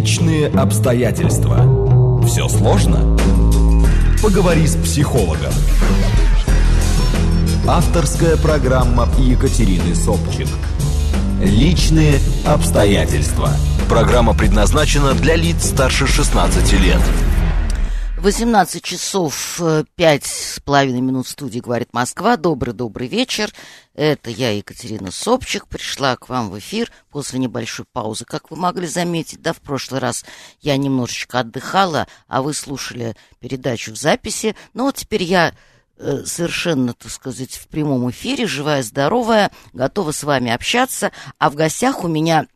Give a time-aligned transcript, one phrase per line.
[0.00, 2.22] Личные обстоятельства.
[2.26, 3.18] Все сложно?
[4.22, 5.52] Поговори с психологом.
[7.68, 10.48] Авторская программа Екатерины Собчик.
[11.42, 13.50] Личные обстоятельства.
[13.90, 17.02] Программа предназначена для лиц старше 16 лет.
[18.20, 19.62] 18 часов
[19.94, 22.36] 5 с половиной минут в студии «Говорит Москва».
[22.36, 23.50] Добрый-добрый вечер.
[23.94, 28.26] Это я, Екатерина Собчик, пришла к вам в эфир после небольшой паузы.
[28.26, 30.26] Как вы могли заметить, да, в прошлый раз
[30.60, 34.54] я немножечко отдыхала, а вы слушали передачу в записи.
[34.74, 35.54] Но вот теперь я
[35.96, 41.10] э, совершенно, так сказать, в прямом эфире, живая, здоровая, готова с вами общаться.
[41.38, 42.46] А в гостях у меня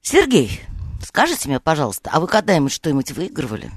[0.02, 0.60] Сергей,
[1.06, 3.70] Скажите мне, пожалуйста, а вы когда-нибудь что-нибудь выигрывали?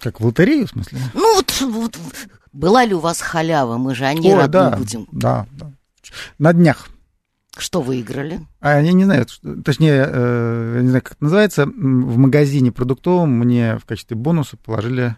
[0.00, 0.98] Как в лотерею, в смысле?
[1.14, 1.98] Ну, вот, вот
[2.52, 3.76] была ли у вас халява?
[3.76, 5.06] Мы же они О, да, будем.
[5.12, 5.72] Да, да.
[6.38, 6.88] На днях.
[7.56, 8.40] Что выиграли?
[8.60, 9.26] А я не знаю,
[9.64, 11.66] точнее, э, я не знаю, как это называется.
[11.66, 15.16] В магазине продуктовом мне в качестве бонуса положили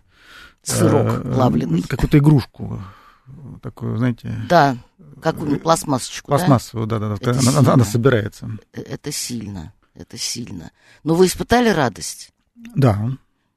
[0.62, 1.82] сырок э, плавленый.
[1.82, 2.80] Какую-то игрушку
[3.62, 4.34] такую, знаете.
[4.48, 4.76] Да,
[5.20, 7.30] Какую пластмассочку, Пластмассовую, да, да, да.
[7.30, 8.50] Она, она, она собирается.
[8.72, 10.70] Э, это сильно, это сильно.
[11.04, 12.30] Но вы испытали радость?
[12.74, 13.10] Да.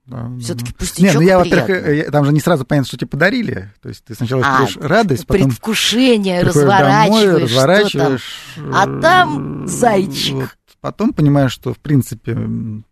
[0.05, 3.71] Да, Все-таки пустячок Не, ну я, во-первых, там же не сразу понятно, что тебе подарили.
[3.81, 5.45] То есть ты сначала а, радость, потом...
[5.45, 8.35] Предвкушение, разворачиваешь, домой, разворачиваешь.
[8.55, 8.71] Там.
[8.73, 10.35] А там зайчик.
[10.35, 10.49] Вот.
[10.81, 12.33] Потом понимаешь, что, в принципе,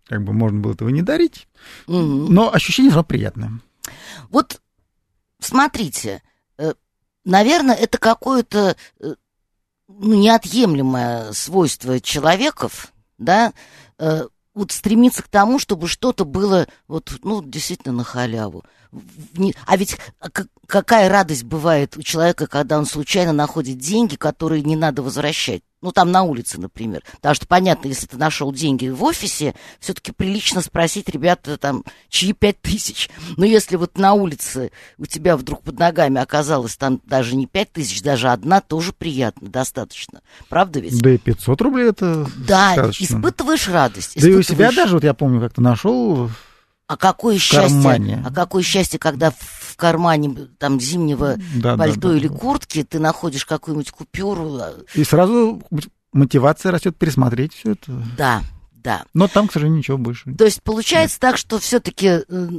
[0.07, 1.49] как бы можно было этого не дарить,
[1.87, 1.97] угу.
[1.97, 3.59] но ощущение все равно приятное.
[4.29, 4.61] Вот
[5.41, 6.30] смотрите, э,
[7.26, 9.16] наверное, это какое-то э,
[9.88, 13.54] ну, неотъемлемое свойство человеков, да,
[14.00, 18.64] э, вот стремиться к тому, чтобы что-то было вот, ну, действительно на халяву.
[19.66, 19.98] А ведь
[20.67, 25.64] какая радость бывает у человека, когда он случайно находит деньги, которые не надо возвращать.
[25.81, 27.02] Ну, там на улице, например.
[27.14, 32.33] Потому что, понятно, если ты нашел деньги в офисе, все-таки прилично спросить, ребята, там, чьи
[32.33, 33.09] пять тысяч.
[33.36, 37.71] Но если вот на улице у тебя вдруг под ногами оказалось там даже не пять
[37.71, 40.21] тысяч, даже одна, тоже приятно, достаточно.
[40.49, 40.99] Правда ведь?
[41.02, 43.05] Да и 500 рублей это Да, достаточно.
[43.17, 44.21] испытываешь радость.
[44.21, 46.30] Да и у себя даже, вот я помню, как-то нашел
[46.91, 52.17] а какое счастье, а какое счастье, когда в кармане там зимнего да, пальто да, да,
[52.17, 52.35] или да.
[52.35, 54.57] куртки ты находишь какую-нибудь купюру.
[54.57, 55.63] А И сразу
[56.11, 57.93] мотивация растет пересмотреть все это.
[58.17, 58.43] Да,
[58.73, 59.05] да.
[59.13, 60.35] Но там, к сожалению, ничего больше.
[60.35, 61.21] То есть получается Нет.
[61.21, 62.49] так, что все-таки э,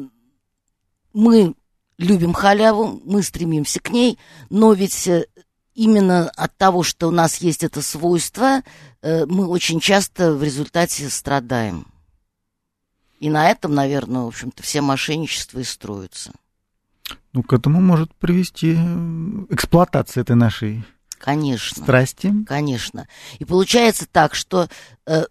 [1.13, 1.55] мы
[1.99, 4.19] любим халяву, мы стремимся к ней,
[4.49, 5.27] но ведь э,
[5.75, 8.63] именно от того, что у нас есть это свойство,
[9.03, 11.92] э, мы очень часто в результате страдаем.
[13.23, 16.33] И на этом, наверное, в общем-то, все мошенничества и строятся.
[17.33, 18.73] Ну, к этому может привести
[19.49, 20.85] эксплуатация этой нашей
[21.19, 21.85] Конечно.
[21.85, 22.33] Страсти.
[22.45, 23.07] Конечно.
[23.39, 24.69] И получается так, что,
[25.07, 25.27] э,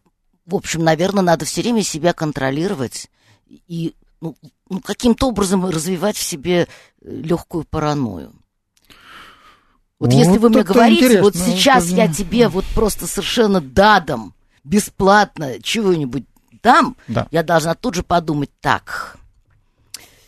[0.46, 3.12] в общем, наверное, надо все время себя контролировать
[3.50, 4.38] и ну,
[4.70, 6.66] ну, каким-то образом развивать в себе э,
[7.02, 8.32] легкую паранойю.
[10.00, 11.96] Вот, вот если вы мне говорите, вот сейчас это...
[11.96, 16.24] я тебе вот просто совершенно дадом, бесплатно чего-нибудь
[16.62, 17.28] дам, да.
[17.32, 19.18] я должна тут же подумать, так,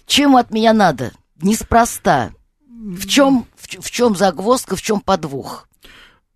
[0.06, 1.12] чем от меня надо?
[1.42, 2.32] Неспроста.
[2.68, 5.68] В чем, в, в чем загвоздка, в чем подвох?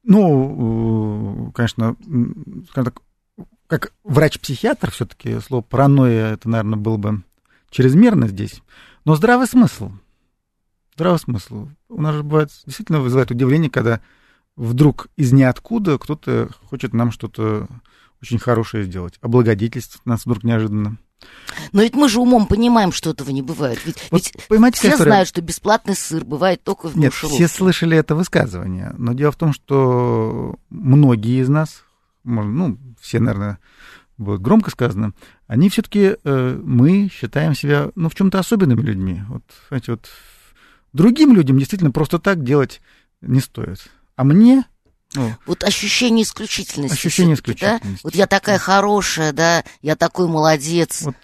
[0.03, 1.95] Ну, э, конечно,
[2.69, 3.01] скажем так,
[3.67, 7.23] как врач-психиатр, все-таки слово паранойя, это, наверное, было бы
[7.69, 8.61] чрезмерно здесь.
[9.03, 9.91] Но здравый смысл.
[10.95, 11.67] Здравый смысл.
[11.89, 13.99] У нас же бывает, действительно вызывает удивление, когда
[14.55, 17.67] вдруг из ниоткуда кто-то хочет нам что-то
[18.21, 19.17] очень хорошее сделать.
[19.21, 20.97] Облагодетельствовать нас вдруг неожиданно.
[21.71, 23.79] Но ведь мы же умом понимаем, что этого не бывает.
[23.85, 25.09] Ведь, вот, ведь понимаете, все история...
[25.09, 28.93] знают, что бесплатный сыр бывает только в Нет, все слышали это высказывание.
[28.97, 31.83] Но дело в том, что многие из нас,
[32.23, 33.59] ну, все, наверное,
[34.17, 35.13] будет громко сказано,
[35.47, 39.21] они все-таки, э, мы считаем себя, ну, в чем-то особенными людьми.
[39.29, 40.09] Вот, знаете, вот
[40.93, 42.81] другим людям действительно просто так делать
[43.21, 43.89] не стоит.
[44.15, 44.65] А мне
[45.13, 46.93] ну, вот ощущение исключительности.
[46.93, 47.87] Ощущение исключительности.
[47.87, 47.99] Да?
[48.03, 51.03] Вот я такая хорошая, да, я такой молодец.
[51.03, 51.15] Вот,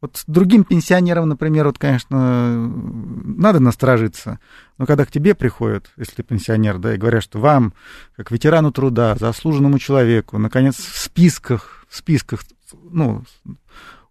[0.00, 4.38] вот другим пенсионерам, например, вот, конечно, надо насторожиться.
[4.78, 7.72] Но когда к тебе приходят, если ты пенсионер, да, и говорят, что вам,
[8.16, 12.42] как ветерану труда, заслуженному человеку, наконец, в списках, списках,
[12.90, 13.24] ну,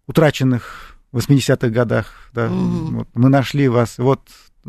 [0.06, 2.98] утраченных в 80-х годах, да, Мгм.
[2.98, 4.22] вот, мы нашли вас, вот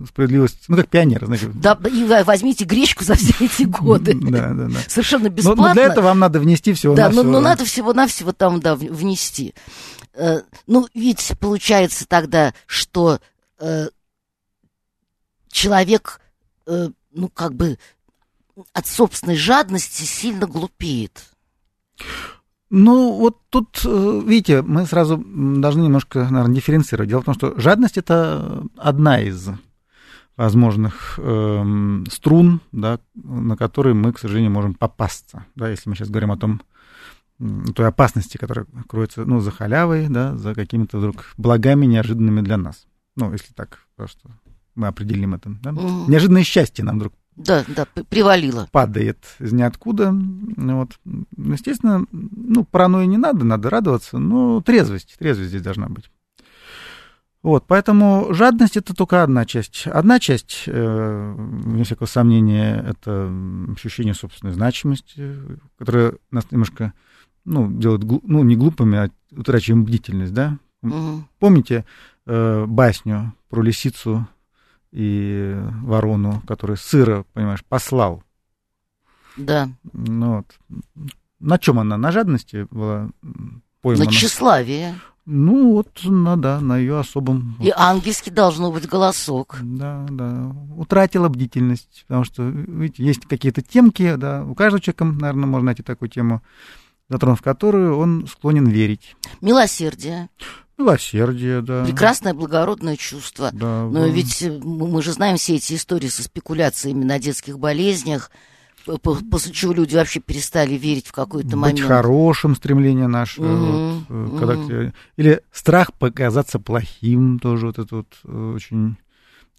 [0.07, 1.49] справедливость, ну, как пионер, знаете.
[1.53, 4.13] Да, и возьмите гречку за все эти годы.
[4.23, 4.79] Да, да, да.
[4.87, 5.67] Совершенно Но, бесплатно.
[5.67, 9.53] но для этого вам надо внести всего Да, ну, ну надо всего-навсего там, да, внести.
[10.13, 13.19] Э, ну, ведь получается тогда, что
[13.59, 13.87] э,
[15.49, 16.19] человек,
[16.65, 17.77] э, ну, как бы
[18.73, 21.23] от собственной жадности сильно глупеет.
[22.69, 27.09] Ну, вот тут, видите, мы сразу должны немножко, наверное, дифференцировать.
[27.09, 29.49] Дело в том, что жадность это одна из
[30.35, 35.45] возможных эм, струн, да, на которые мы, к сожалению, можем попасться.
[35.55, 36.61] Да, если мы сейчас говорим о том,
[37.75, 42.85] той опасности, которая кроется ну, за халявой, да, за какими-то вдруг благами неожиданными для нас.
[43.15, 44.29] Ну, если так, просто
[44.75, 45.49] мы определим это.
[45.61, 45.71] Да?
[45.71, 48.67] Неожиданное счастье нам вдруг Да, да, привалило.
[48.71, 50.11] падает из ниоткуда.
[50.57, 50.99] Вот.
[51.37, 56.09] Естественно, ну, паранойи не надо, надо радоваться, но трезвость, трезвость здесь должна быть.
[57.43, 59.85] Вот, поэтому жадность это только одна часть.
[59.87, 63.29] Одна часть, э, вне всякого сомнения, это
[63.73, 65.35] ощущение собственной значимости,
[65.77, 66.93] которое нас немножко,
[67.43, 70.57] ну, делает, ну, не глупыми, а утрачиваем бдительность, да?
[70.81, 71.27] Мгм.
[71.39, 71.85] Помните
[72.25, 74.25] э, басню про лисицу
[74.93, 78.23] и ворону, который сыра, понимаешь, послал?
[79.35, 81.05] Да, Ну, вот.
[81.39, 81.97] На чем она?
[81.97, 83.09] На жадности была
[83.81, 84.05] поймана?
[84.05, 84.95] на тщеславие.
[85.25, 87.55] Ну, вот, на, да, на ее особом...
[87.61, 89.57] И ангельский должно быть голосок.
[89.61, 90.53] Да, да.
[90.75, 95.81] Утратила бдительность, потому что, видите, есть какие-то темки, да, у каждого человека, наверное, можно найти
[95.81, 96.41] такую тему,
[97.07, 99.15] затронув которую он склонен верить.
[99.39, 100.29] Милосердие.
[100.77, 101.85] Милосердие, да.
[101.85, 103.51] Прекрасное благородное чувство.
[103.53, 104.07] Да, Но да.
[104.07, 108.31] ведь э, мы же знаем все эти истории со спекуляциями на детских болезнях,
[109.29, 111.79] после чего люди вообще перестали верить в какой-то быть момент.
[111.81, 117.91] хорошим стремление наше, Мгм, вот, э, когда к- или страх показаться плохим тоже вот этот
[117.91, 118.97] вот э, очень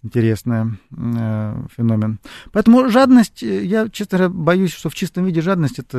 [0.03, 2.19] интересный э, феномен.
[2.51, 5.97] Поэтому жадность, э, я, честно говоря, боюсь, что в чистом виде жадность это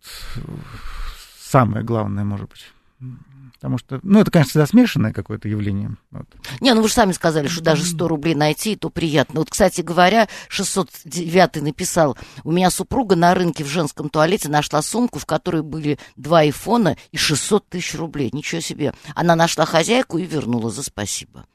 [1.39, 2.73] самое главное, может быть.
[3.63, 5.97] Потому что, ну, это, конечно, всегда смешанное какое-то явление.
[6.11, 6.27] Вот.
[6.61, 9.39] Не, ну вы же сами сказали, что даже 100 рублей найти, то приятно.
[9.39, 15.21] Вот, кстати говоря, 609 написал, у меня супруга на рынке в женском туалете нашла сумку,
[15.21, 18.31] в которой были два айфона и 600 тысяч рублей.
[18.33, 18.95] Ничего себе.
[19.15, 21.47] Она нашла хозяйку и вернула за спасибо.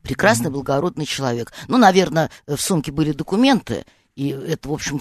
[0.00, 1.52] Прекрасный, благородный человек.
[1.68, 3.84] Ну, наверное, в сумке были документы,
[4.14, 4.98] и это, в общем,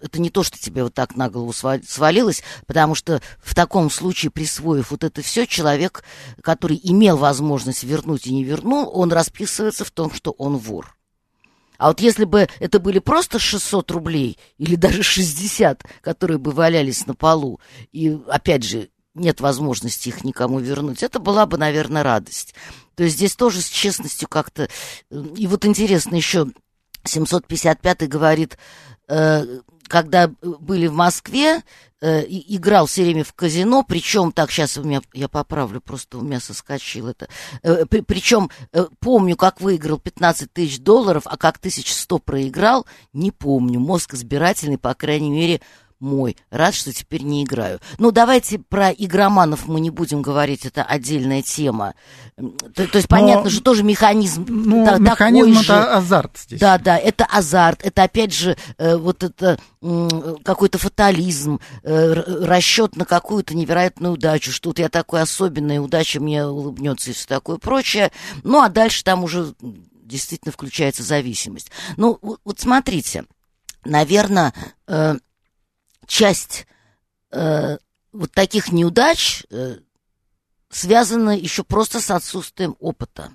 [0.00, 3.90] это не то, что тебе вот так на голову сва- свалилось, потому что в таком
[3.90, 6.04] случае, присвоив вот это все, человек,
[6.42, 10.94] который имел возможность вернуть и не вернул, он расписывается в том, что он вор.
[11.78, 17.06] А вот если бы это были просто 600 рублей или даже 60, которые бы валялись
[17.06, 17.60] на полу,
[17.92, 22.54] и, опять же, нет возможности их никому вернуть, это была бы, наверное, радость.
[22.96, 24.68] То есть здесь тоже с честностью как-то...
[25.10, 26.48] э, И вот интересно еще,
[27.04, 28.58] 755 говорит,
[29.08, 31.62] э, когда были в Москве,
[32.00, 36.20] э, играл все время в казино, причем, так, сейчас у меня, я поправлю, просто у
[36.20, 37.28] меня соскочил это,
[37.62, 43.32] э, при- причем э, помню, как выиграл 15 тысяч долларов, а как 1100 проиграл, не
[43.32, 45.60] помню, мозг избирательный, по крайней мере,
[46.00, 46.36] мой.
[46.50, 47.80] Рад, что теперь не играю.
[47.98, 51.94] Ну, давайте про игроманов мы не будем говорить, это отдельная тема.
[52.36, 55.72] То, то есть, Но- понятно же, тоже механизм Ну, та- механизм такой же.
[55.72, 56.60] это азарт здесь.
[56.60, 63.04] Да, да, это азарт, это опять же э, вот это м, какой-то фатализм, расчет на
[63.04, 68.10] какую-то невероятную удачу, что вот я такой особенная удача мне улыбнется и все такое прочее.
[68.44, 71.70] Ну, а дальше там уже действительно включается зависимость.
[71.96, 73.24] Ну, вот, вот смотрите,
[73.84, 74.52] наверное,
[74.86, 75.16] э,
[76.08, 76.66] часть
[77.30, 77.78] э,
[78.12, 79.76] вот таких неудач э,
[80.70, 83.30] связана еще просто с отсутствием опыта.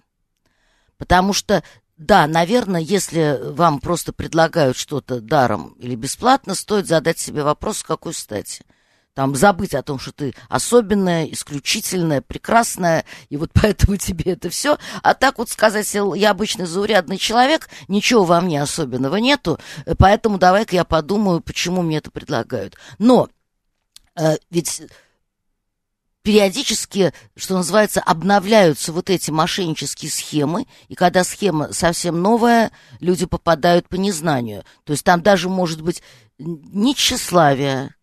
[0.97, 1.63] Потому что,
[1.97, 7.83] да, наверное, если вам просто предлагают что-то даром или бесплатно, стоит задать себе вопрос, с
[7.83, 8.65] какой стати.
[9.13, 14.77] Там забыть о том, что ты особенная, исключительная, прекрасная, и вот поэтому тебе это все.
[15.01, 20.37] А так вот сказать, я обычный заурядный человек, ничего во мне особенного нету, э, поэтому
[20.37, 22.75] давай-ка я подумаю, почему мне это предлагают.
[22.97, 23.29] Но
[24.15, 24.81] э, ведь
[26.23, 33.87] периодически, что называется, обновляются вот эти мошеннические схемы, и когда схема совсем новая, люди попадают
[33.89, 34.63] по незнанию.
[34.85, 36.01] То есть там даже может быть
[36.39, 37.93] ни тщеславие,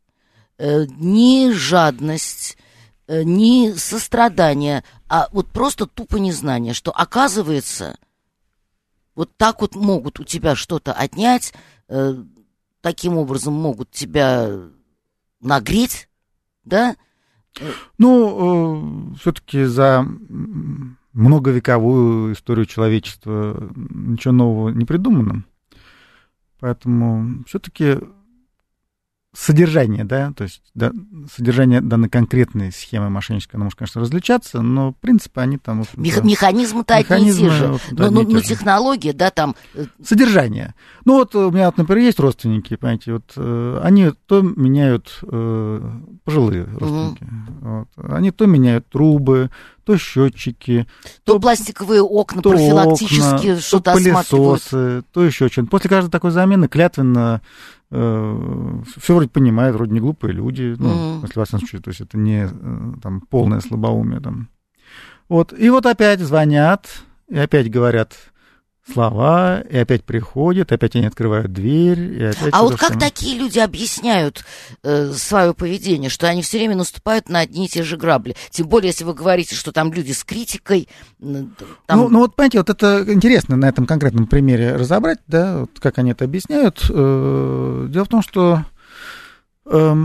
[0.98, 2.58] ни жадность,
[3.06, 7.96] э, ни сострадание, а вот просто тупо незнание, что оказывается
[9.14, 11.52] вот так вот могут у тебя что-то отнять,
[11.88, 12.14] э,
[12.80, 14.50] таким образом могут тебя
[15.40, 16.08] нагреть,
[16.64, 16.96] да?
[17.98, 20.06] Ну, э, все-таки за
[21.12, 25.44] многовековую историю человечества ничего нового не придумано.
[26.60, 27.98] Поэтому все-таки
[29.32, 30.92] содержание, да, то есть да,
[31.34, 35.84] содержание данной конкретной схемы мошеннической, оно может, конечно, различаться, но принципы они там...
[35.94, 39.54] Мех, механизмы-то одни и те же, но, но, но технология, да, там...
[39.74, 40.74] Э, содержание.
[41.04, 45.90] Ну вот у меня, вот, например, есть родственники, понимаете, вот э, они то меняют, э,
[46.24, 47.86] пожилые родственники, угу.
[47.96, 49.50] вот, они то меняют трубы,
[49.90, 50.86] то счетчики,
[51.24, 54.62] то, то пластиковые окна то профилактически что-то осматривают.
[55.12, 55.70] то еще что-нибудь.
[55.70, 57.40] После каждой такой замены клятвенно
[57.90, 61.22] э, все вроде понимают, вроде не глупые люди, ну, mm.
[61.22, 64.48] если вас случае, то есть это не э, там полное слабоумие там.
[65.28, 66.86] Вот, и вот опять звонят,
[67.28, 68.16] и опять говорят,
[68.92, 72.52] слова, и опять приходят, опять они открывают дверь, и опять...
[72.52, 73.00] А вот как самое...
[73.00, 74.44] такие люди объясняют
[74.82, 78.36] э, свое поведение, что они все время наступают на одни и те же грабли?
[78.50, 80.88] Тем более, если вы говорите, что там люди с критикой...
[81.20, 81.54] Там...
[81.88, 85.98] Ну, ну вот, понимаете, вот это интересно на этом конкретном примере разобрать, да, вот как
[85.98, 86.84] они это объясняют.
[86.88, 88.64] Э, дело в том, что...
[89.66, 89.96] Э,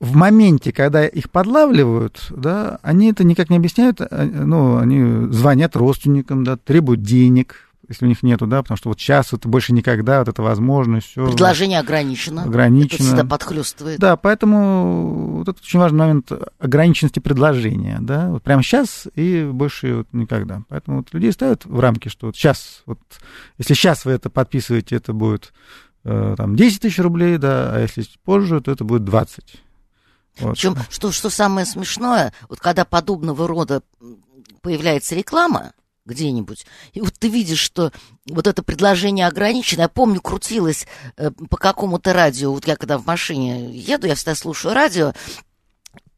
[0.00, 5.76] в моменте, когда их подлавливают, да, они это никак не объясняют, а, ну, они звонят
[5.76, 9.72] родственникам, да, требуют денег, если у них нету, да, потому что вот сейчас это больше
[9.72, 11.26] никогда, вот это возможно, все.
[11.26, 12.42] Предложение ограничено.
[12.42, 12.96] Ограничено.
[12.96, 14.00] Это всегда подхлестывает.
[14.00, 19.98] Да, поэтому вот это очень важный момент ограниченности предложения, да, вот прямо сейчас и больше
[19.98, 20.62] вот никогда.
[20.68, 22.98] Поэтому вот людей ставят в рамки, что вот сейчас, вот
[23.58, 25.52] если сейчас вы это подписываете, это будет
[26.04, 29.62] э, там 10 тысяч рублей, да, а если позже, то это будет 20.
[30.38, 30.52] Вот.
[30.52, 33.82] Причем, что, что самое смешное, вот когда подобного рода
[34.60, 35.72] появляется реклама
[36.04, 37.92] где-нибудь, и вот ты видишь, что
[38.28, 39.82] вот это предложение ограничено.
[39.82, 44.34] Я помню, крутилось э, по какому-то радио, вот я когда в машине еду, я всегда
[44.36, 45.14] слушаю радио,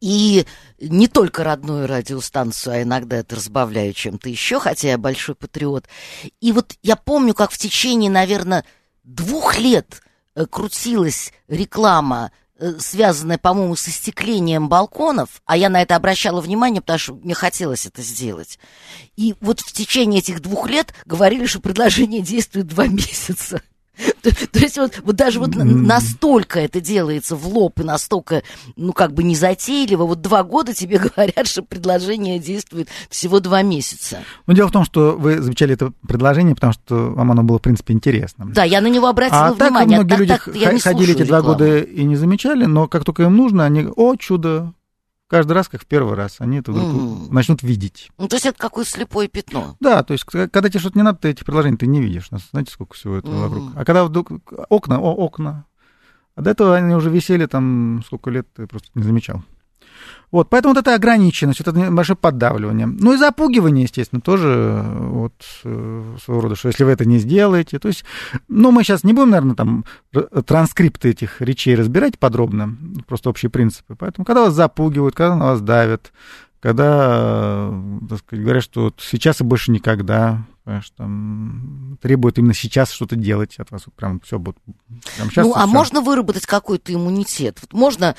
[0.00, 0.46] и
[0.78, 5.87] не только родную радиостанцию, а иногда это разбавляю чем-то еще, хотя я большой патриот.
[6.40, 8.64] И вот я помню, как в течение, наверное,
[9.02, 10.02] двух лет
[10.34, 12.30] э, крутилась реклама
[12.79, 17.87] связанное, по-моему, с остеклением балконов, а я на это обращала внимание, потому что мне хотелось
[17.87, 18.59] это сделать.
[19.17, 23.62] И вот в течение этих двух лет говорили, что предложение действует два месяца.
[24.22, 28.42] То, есть вот, вот даже вот настолько это делается в лоб и настолько,
[28.76, 34.18] ну, как бы незатейливо, вот два года тебе говорят, что предложение действует всего два месяца.
[34.46, 37.62] Ну, дело в том, что вы замечали это предложение, потому что вам оно было, в
[37.62, 38.46] принципе, интересно.
[38.52, 39.98] Да, я на него обратила а внимание.
[39.98, 43.04] Так многие а так, люди так, ходили эти два года и не замечали, но как
[43.04, 44.72] только им нужно, они, о, чудо,
[45.28, 47.32] каждый раз, как в первый раз, они это вдруг mm.
[47.32, 48.11] начнут видеть.
[48.18, 49.76] Ну, то есть это какое-то слепое пятно.
[49.78, 52.28] Да, то есть когда тебе что-то не надо, ты эти приложения ты не видишь.
[52.50, 53.49] Знаете, сколько всего этого mm.
[53.49, 53.70] вокруг.
[53.76, 54.30] А когда вдруг
[54.68, 55.66] окна, о, окна.
[56.35, 59.42] А до этого они уже висели там сколько лет, ты просто не замечал.
[60.31, 62.87] Вот, поэтому вот это ограниченность, вот это большое поддавливание.
[62.87, 67.19] Ну и запугивание, естественно, тоже э, вот э, своего рода, что если вы это не
[67.19, 68.05] сделаете, то есть,
[68.49, 69.85] ну мы сейчас не будем, наверное, там
[70.47, 72.76] транскрипты этих речей разбирать подробно,
[73.07, 73.95] просто общие принципы.
[73.99, 76.12] Поэтому, когда вас запугивают, когда на вас давят,
[76.61, 77.73] когда,
[78.09, 83.17] так сказать, говорят, что вот сейчас и больше никогда, понимаешь, там требуют именно сейчас что-то
[83.17, 84.57] делать от вас, вот прям все будет.
[85.17, 85.69] Прям сейчас ну, а все.
[85.69, 87.59] можно выработать какой-то иммунитет?
[87.62, 88.17] Вот можно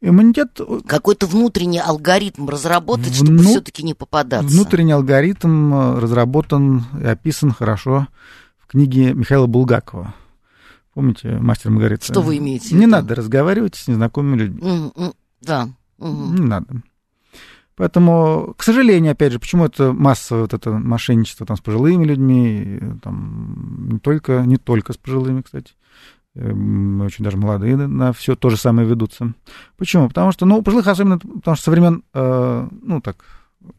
[0.00, 0.60] Иммунитет...
[0.86, 3.24] Какой-то внутренний алгоритм разработать, Вну...
[3.24, 4.48] чтобы все-таки не попадаться.
[4.48, 8.06] Внутренний алгоритм э, разработан и описан хорошо
[8.58, 10.14] в книге Михаила Булгакова.
[10.94, 12.04] Помните «Мастер Маргарита»?
[12.04, 12.74] Что вы имеете?
[12.74, 14.60] Не надо разговаривать с незнакомыми людьми.
[14.60, 15.14] Mm-hmm.
[15.42, 15.68] Да.
[15.98, 16.38] Mm-hmm.
[16.38, 16.82] Не надо.
[17.76, 22.80] Поэтому, к сожалению, опять же, почему это массовое вот это мошенничество там, с пожилыми людьми,
[23.02, 25.74] там, не, только, не только с пожилыми, кстати,
[26.40, 29.32] очень даже молодые на все то же самое ведутся.
[29.76, 30.08] Почему?
[30.08, 33.24] Потому что, ну, пожилых особенно, потому что со времен, э, ну, так,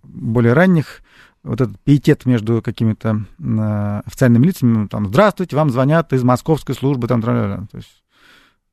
[0.03, 1.01] более ранних,
[1.43, 7.07] вот этот пиетет между какими-то э, официальными лицами, там, здравствуйте, вам звонят из московской службы,
[7.07, 8.03] там, то есть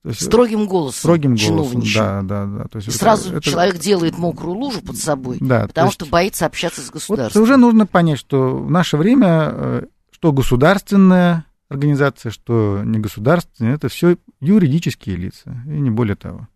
[0.07, 0.99] то есть, строгим голосом.
[0.99, 2.65] Строгим голосом, да, да, да.
[2.69, 6.47] То есть, Сразу это, человек делает мокрую лужу под собой, да, потому есть, что боится
[6.47, 7.43] общаться с государством.
[7.43, 13.75] Вот уже нужно понять, что в наше время э, что государственное, организация, что не государственные,
[13.75, 16.49] это все юридические лица, и не более того.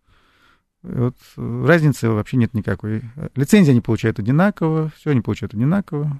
[0.83, 3.03] Вот разницы вообще нет никакой.
[3.35, 6.19] Лицензии они получают одинаково, все они получают одинаково.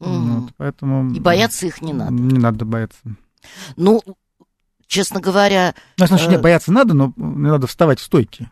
[0.00, 0.40] Mm.
[0.40, 1.10] Вот, поэтому...
[1.14, 2.12] И бояться их не надо.
[2.12, 2.98] Не надо бояться.
[3.76, 4.02] Ну,
[4.86, 5.74] честно говоря...
[5.98, 6.38] Ну, значит, э...
[6.38, 8.50] бояться надо, но не надо вставать в стойке.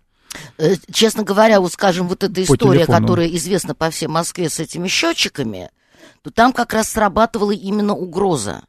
[0.56, 4.88] Э, честно говоря, вот скажем, вот эта история, которая известна по всей Москве с этими
[4.88, 5.70] счетчиками,
[6.22, 8.62] то там как раз срабатывала именно угроза.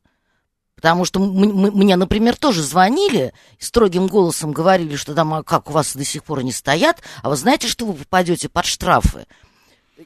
[0.85, 5.95] Потому что мне, например, тоже звонили, строгим голосом говорили, что там, а как у вас
[5.95, 9.25] до сих пор не стоят, а вы знаете, что вы попадете под штрафы.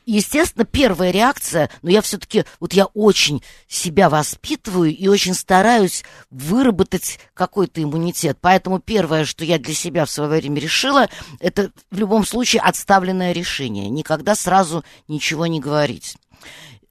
[0.05, 7.19] Естественно, первая реакция, но я все-таки, вот я очень себя воспитываю и очень стараюсь выработать
[7.33, 8.37] какой-то иммунитет.
[8.39, 11.09] Поэтому первое, что я для себя в свое время решила,
[11.41, 13.89] это в любом случае отставленное решение.
[13.89, 16.15] Никогда сразу ничего не говорить.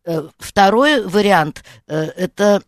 [0.04, 2.62] Э, второй вариант э,– это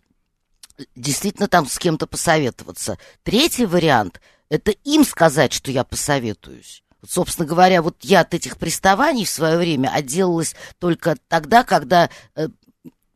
[0.95, 2.99] действительно там с кем-то посоветоваться.
[3.23, 6.83] Третий вариант– это им сказать, что я посоветуюсь.
[7.01, 12.11] Вот, собственно говоря, вот я от этих приставаний в свое время отделалась только тогда, когда
[12.35, 12.49] э,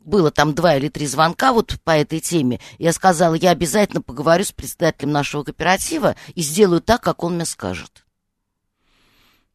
[0.05, 2.61] было там два или три звонка вот по этой теме.
[2.79, 7.45] Я сказала, я обязательно поговорю с председателем нашего кооператива и сделаю так, как он мне
[7.45, 8.05] скажет.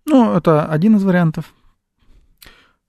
[0.05, 1.53] Ну, это один из вариантов.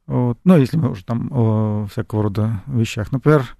[0.06, 0.38] Вот.
[0.44, 3.12] Ну, если мы уже там о всякого рода вещах.
[3.12, 3.56] Например,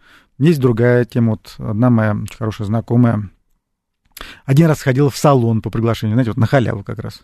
[0.49, 1.33] есть другая тема.
[1.33, 3.31] Вот одна моя хорошая знакомая
[4.45, 7.23] один раз ходила в салон по приглашению, знаете, вот на халяву как раз.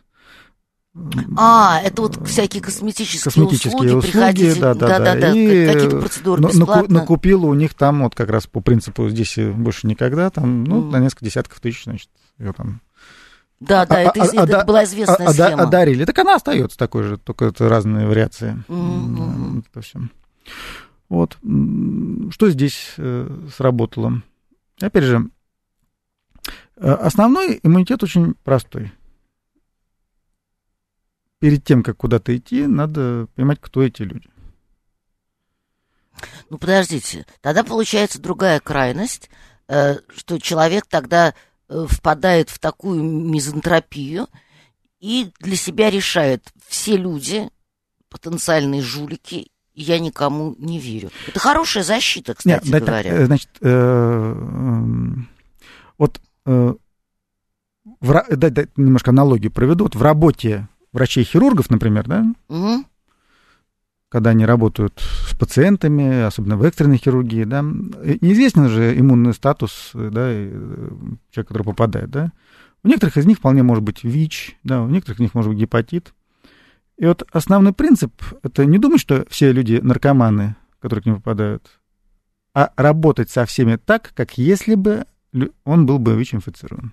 [1.36, 6.40] А, это вот всякие косметические, косметические услуги, приходите, да, да, да, да, и какие-то процедуры
[6.40, 7.00] на, бесплатно.
[7.00, 10.90] Накупила у них там вот как раз по принципу здесь больше никогда, там, ну, mm.
[10.92, 12.08] на несколько десятков тысяч, значит,
[12.38, 12.80] ее там
[13.60, 15.62] да, да, а, это, а, это а, была известная а, схема.
[15.62, 16.04] Одарили.
[16.04, 18.62] Так она остается такой же, только это разные вариации.
[18.68, 19.64] Mm-hmm.
[19.70, 19.98] Это все.
[21.08, 21.38] Вот.
[22.30, 24.22] Что здесь э, сработало?
[24.80, 25.30] Опять же,
[26.76, 28.92] э, основной иммунитет очень простой
[31.38, 34.28] перед тем, как куда-то идти, надо понимать, кто эти люди.
[36.48, 39.30] Ну, подождите, тогда получается другая крайность,
[39.68, 41.34] э, что человек тогда
[41.68, 44.28] впадает в такую мизантропию
[45.00, 47.50] и для себя решает, все люди
[48.08, 51.10] потенциальные жулики, я никому не верю.
[51.26, 53.10] Это хорошая защита, кстати Нет, говоря.
[53.10, 55.28] Так, значит, э, эм,
[55.98, 56.74] вот э,
[58.00, 59.84] в, да, да, немножко аналогию проведу.
[59.84, 62.84] Вот в работе врачей-хирургов, например, да, угу.
[64.08, 64.98] когда они работают
[65.28, 70.48] с пациентами, особенно в экстренной хирургии, да, неизвестен же иммунный статус, да, э,
[71.30, 72.32] человека, который попадает, да.
[72.82, 75.60] У некоторых из них вполне может быть ВИЧ, да, у некоторых из них может быть
[75.60, 76.14] гепатит.
[76.98, 81.70] И вот основной принцип— это не думать, что все люди наркоманы, которые к ним попадают,
[82.54, 85.04] а работать со всеми так, как если бы
[85.64, 86.92] он был бы ВИЧ-инфицирован.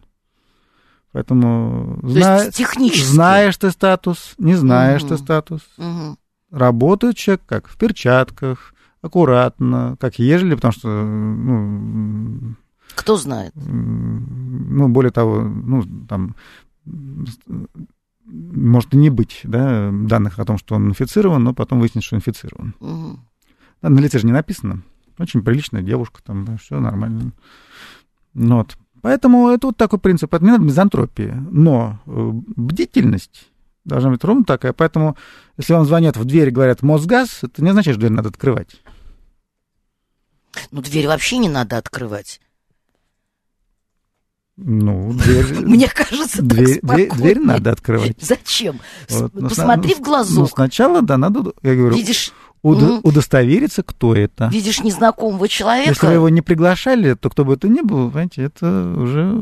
[1.13, 2.49] Поэтому зна...
[2.51, 3.05] технически.
[3.05, 5.09] знаешь ты статус, не знаешь угу.
[5.09, 5.61] ты статус.
[5.77, 6.17] Угу.
[6.51, 12.55] Работает человек как в перчатках, аккуратно, как ежели, потому что ну,
[12.95, 13.53] кто знает.
[13.55, 16.35] Ну, более того, ну, там
[18.25, 22.15] может и не быть да, данных о том, что он инфицирован, но потом выяснится, что
[22.15, 22.75] инфицирован.
[22.79, 23.19] Угу.
[23.81, 24.83] Да, на лице же не написано.
[25.19, 27.33] Очень приличная девушка, там, да, все нормально.
[28.33, 28.77] Ну, вот.
[29.01, 30.33] Поэтому это вот такой принцип.
[30.33, 31.33] Это не надо мизантропии.
[31.51, 33.49] Но э, бдительность
[33.83, 34.73] должна быть ровно такая.
[34.73, 35.17] Поэтому,
[35.57, 38.81] если вам звонят в дверь и говорят «Мосгаз», это не означает, что дверь надо открывать.
[40.71, 42.39] Ну, дверь вообще не надо открывать.
[44.55, 45.45] Ну, дверь...
[45.65, 48.21] Мне кажется, дверь, дверь, дверь надо открывать.
[48.21, 48.79] Зачем?
[49.09, 49.31] Вот.
[49.33, 50.37] Посмотри ну, в глазок.
[50.37, 52.31] Ну, сначала, да, надо, я говорю, Видишь,
[52.63, 54.47] Удо- mm удостовериться, кто это.
[54.47, 55.89] Видишь незнакомого человека.
[55.89, 59.37] Если вы его не приглашали, то кто бы это ни был, понимаете, это уже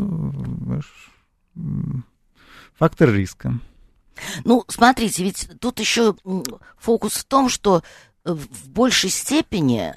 [2.79, 3.59] фактор риска.
[4.43, 6.15] Ну, смотрите, ведь тут еще
[6.79, 7.83] фокус в том, что
[8.23, 9.93] в большей степени,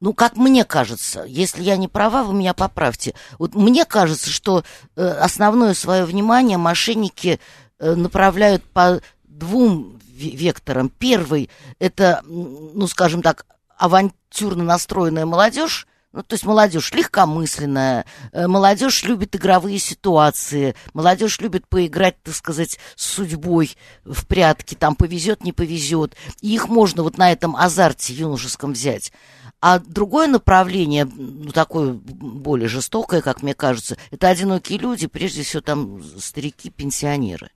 [0.00, 3.14] ну, как мне кажется, если я не права, вы меня поправьте.
[3.38, 4.62] Вот мне кажется, что
[4.94, 7.40] э, основное свое внимание мошенники
[7.78, 10.88] э, направляют по двум вектором.
[10.88, 19.02] Первый– это, ну, скажем так, авантюрно настроенная молодежь, ну, то есть молодежь легкомысленная, э, молодежь
[19.02, 25.52] любит игровые ситуации, молодежь любит поиграть, так сказать, с судьбой в прятки, там повезет, не
[25.52, 26.16] повезет.
[26.40, 29.12] И их можно вот на этом азарте юношеском взять.
[29.60, 35.60] А другое направление, ну, такое более жестокое, как мне кажется, это одинокие люди, прежде всего
[35.60, 37.50] там старики, пенсионеры.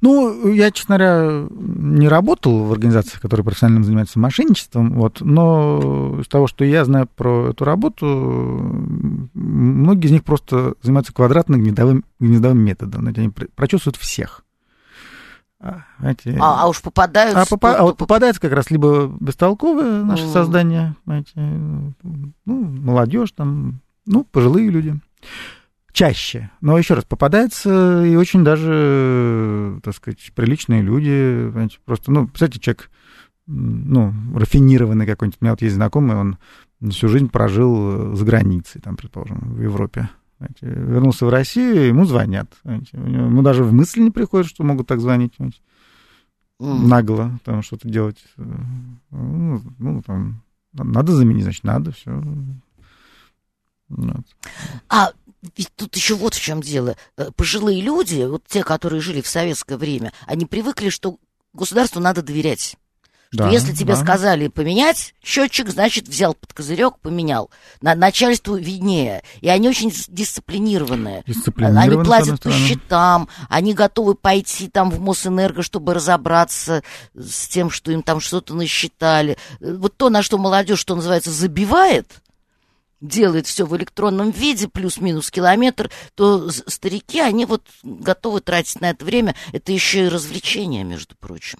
[0.00, 6.28] Ну, я, честно говоря, не работал в организациях, которые профессионально занимаются мошенничеством, вот, но из
[6.28, 8.06] того, что я знаю про эту работу,
[9.34, 13.02] многие из них просто занимаются квадратно-гнездовым гнездовым методом.
[13.02, 14.44] Знаете, они прочесывают всех.
[15.60, 17.40] А, знаете, а, а уж попадаются...
[17.40, 20.32] А, попа- а вот попадается как раз либо бестолковое наше mm.
[20.32, 24.98] создание, знаете, ну, молодежь там, ну, пожилые люди
[25.92, 26.50] чаще.
[26.60, 31.48] Но еще раз, попадается и очень даже, так сказать, приличные люди.
[31.50, 32.90] Понимаете, просто, ну, представьте, человек
[33.46, 35.38] ну, рафинированный какой-нибудь.
[35.40, 36.38] У меня вот есть знакомый, он
[36.90, 40.08] всю жизнь прожил за границей, там, предположим, в Европе.
[40.38, 42.52] Знаете, вернулся в Россию, ему звонят.
[42.64, 45.34] Знаете, ему даже в мысли не приходит, что могут так звонить.
[45.36, 45.60] Знаете.
[46.58, 48.24] Нагло там что-то делать.
[48.36, 52.22] Ну, ну, там, надо заменить, значит, надо, все.
[53.96, 54.24] Вот.
[54.88, 55.12] А
[55.56, 56.96] ведь тут еще вот в чем дело.
[57.16, 61.18] Э, пожилые люди, вот те, которые жили в советское время, они привыкли, что
[61.52, 62.76] государству надо доверять.
[63.32, 64.00] Что да, если тебе да.
[64.00, 67.50] сказали поменять счетчик, значит, взял под козырек, поменял.
[67.80, 69.22] На начальству виднее.
[69.40, 71.24] И они очень дисциплинированные.
[71.56, 76.82] Они платят по счетам, они готовы пойти там в Мосэнерго, чтобы разобраться
[77.14, 79.38] с тем, что им там что-то насчитали.
[79.60, 82.21] Э, вот то, на что молодежь, что называется, забивает,
[83.02, 89.04] делает все в электронном виде, плюс-минус километр, то старики, они вот готовы тратить на это
[89.04, 89.34] время.
[89.52, 91.58] Это еще и развлечение, между прочим.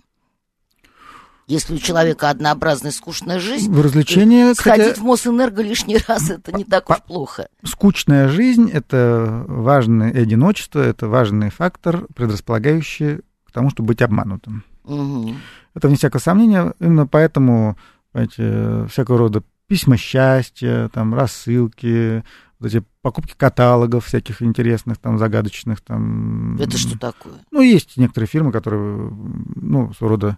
[1.49, 6.65] Если у человека однообразная скучная жизнь, развлечение, сходить кстати, в Мосэнерго лишний раз это не
[6.65, 7.49] так уж плохо.
[7.65, 14.65] Скучная жизнь– это важное одиночество, это важный фактор, предрасполагающий к тому, чтобы быть обманутым.
[14.85, 15.35] Угу.
[15.75, 16.75] Это вне всякого сомнения.
[16.79, 17.77] Именно поэтому
[18.13, 22.23] знаете, всякого рода письма счастья, там, рассылки,
[22.61, 26.61] вот эти покупки каталогов всяких интересных, там, загадочных, там...
[26.61, 27.37] Это что такое?
[27.51, 29.11] Ну, есть некоторые фирмы, которые,
[29.57, 30.37] ну, своего рода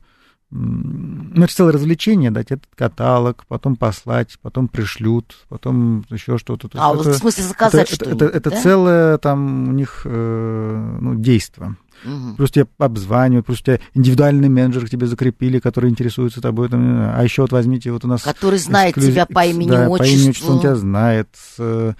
[0.50, 6.68] ну, это целое развлечение, дать этот каталог, потом послать, потом пришлют, потом еще что-то.
[6.74, 8.60] А, это, в смысле заказать это, что-нибудь, это, это, да?
[8.60, 11.76] целое там у них э, ну, действо.
[12.04, 12.36] Угу.
[12.36, 16.68] Плюс тебя обзванивают, плюс тебя индивидуальный менеджер к тебе закрепили, который интересуется тобой.
[16.68, 18.22] Там, а еще вот возьмите, вот у нас...
[18.22, 19.98] Который знает эксклюзив, тебя по имени, да, отчеству.
[19.98, 21.96] по имени, отчеству, он тебя знает, с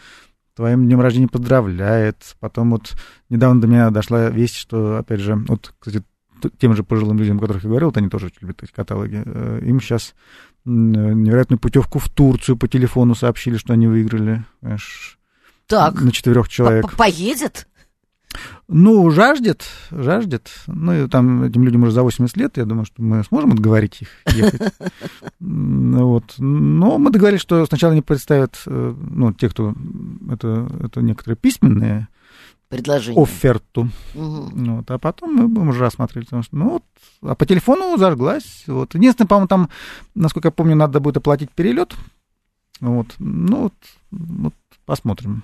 [0.55, 2.37] твоим днем рождения поздравляет.
[2.41, 2.95] Потом вот
[3.29, 6.05] недавно до меня дошла весть, что, опять же, вот, кстати,
[6.59, 9.23] тем же пожилым людям, о которых я говорил, вот они тоже очень любят эти каталоги,
[9.25, 10.15] э, им сейчас
[10.65, 14.45] невероятную путевку в Турцию по телефону сообщили, что они выиграли.
[14.63, 15.19] Знаешь,
[15.67, 16.01] так.
[16.01, 16.95] На четырех человек.
[16.97, 17.67] Поедет?
[18.69, 20.51] Ну, жаждет, жаждет.
[20.67, 24.03] Ну, и там этим людям уже за 80 лет, я думаю, что мы сможем отговорить
[24.03, 24.73] их ехать.
[25.41, 26.35] Вот.
[26.39, 29.75] Но мы договорились, что сначала они представят, э, ну, те, кто
[30.31, 32.09] это, это некоторые письменные
[32.69, 33.23] предложение.
[33.23, 33.89] Оферту.
[34.15, 34.51] Угу.
[34.55, 36.29] Вот, а потом мы будем уже рассматривать.
[36.29, 36.85] Потому что, ну, вот,
[37.23, 38.65] а по телефону зажглась.
[38.67, 38.95] Вот.
[38.95, 39.69] Единственное, по-моему, там,
[40.15, 41.95] насколько я помню, надо будет оплатить перелет.
[42.81, 43.07] Вот.
[43.19, 43.75] Ну, вот,
[44.11, 45.43] вот посмотрим.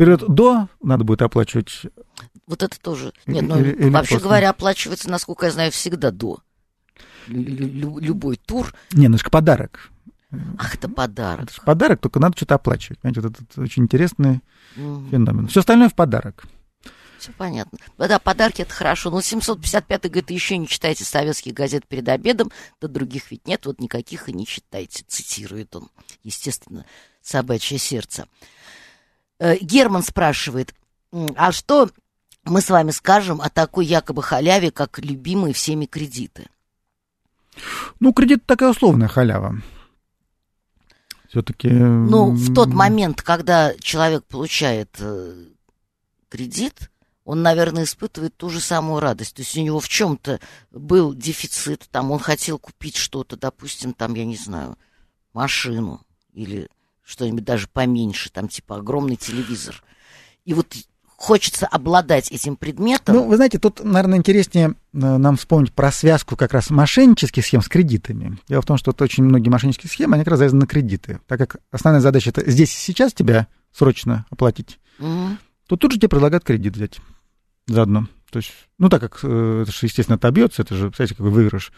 [0.00, 1.82] Перелет до надо будет оплачивать.
[2.46, 3.12] Вот это тоже.
[3.26, 4.28] Нет, ну, или, или вообще после.
[4.28, 6.38] говоря, оплачивается, насколько я знаю, всегда до.
[7.26, 8.72] Лю- любой тур.
[8.92, 9.90] Не, ну это подарок.
[10.56, 11.42] Ах, это подарок.
[11.42, 12.98] Это же подарок, только надо что-то оплачивать.
[13.00, 14.40] Понимаете, вот это очень интересный
[14.74, 15.06] угу.
[15.10, 15.48] феномен.
[15.48, 16.44] Все остальное в подарок.
[17.18, 17.78] Все понятно.
[17.98, 19.10] Да, подарки это хорошо.
[19.10, 23.78] Но 755 говорит, еще не читайте советских газет перед обедом, да других ведь нет, вот
[23.80, 25.90] никаких и не читайте, цитирует он.
[26.24, 26.86] Естественно,
[27.20, 28.26] собачье сердце.
[29.40, 30.72] Э, Герман спрашивает,
[31.12, 31.90] а что
[32.44, 36.46] мы с вами скажем о такой якобы халяве, как любимые всеми кредиты?
[37.98, 39.60] Ну, кредит такая условная халява
[41.30, 41.68] все-таки...
[41.68, 45.44] Ну, в тот момент, когда человек получает э,
[46.28, 46.90] кредит,
[47.24, 49.36] он, наверное, испытывает ту же самую радость.
[49.36, 50.40] То есть у него в чем-то
[50.72, 54.76] был дефицит, там он хотел купить что-то, допустим, там, я не знаю,
[55.32, 56.00] машину
[56.32, 56.68] или
[57.10, 59.82] что-нибудь даже поменьше, там типа огромный телевизор.
[60.44, 60.74] И вот
[61.16, 63.14] хочется обладать этим предметом.
[63.14, 67.60] Ну, вы знаете, тут, наверное, интереснее э, нам вспомнить про связку как раз мошеннических схем
[67.60, 68.38] с кредитами.
[68.48, 71.20] Дело в том, что очень многие мошеннические схемы, они как раз завязаны на кредиты.
[71.26, 75.36] Так как основная задача это здесь и сейчас тебя срочно оплатить, угу.
[75.66, 76.98] то тут же тебе предлагают кредит взять
[77.66, 78.06] заодно.
[78.30, 81.72] То есть, ну, так как э, это же, естественно, отобьется, это же, представляете, какой выигрыш.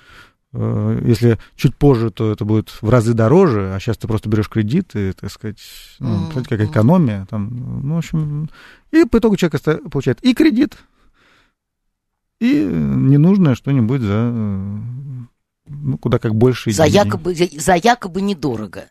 [0.54, 4.48] Э, если чуть позже, то это будет в разы дороже, а сейчас ты просто берешь
[4.48, 5.58] кредит и, так сказать,
[5.98, 6.48] ну, mm-hmm.
[6.48, 7.26] как экономия.
[7.30, 8.50] Там, ну, в общем,
[8.90, 10.76] и по итогу человек получает и кредит,
[12.40, 14.32] и ненужное что-нибудь за
[15.68, 17.04] ну, куда как больше за денег.
[17.06, 18.84] якобы за якобы недорого.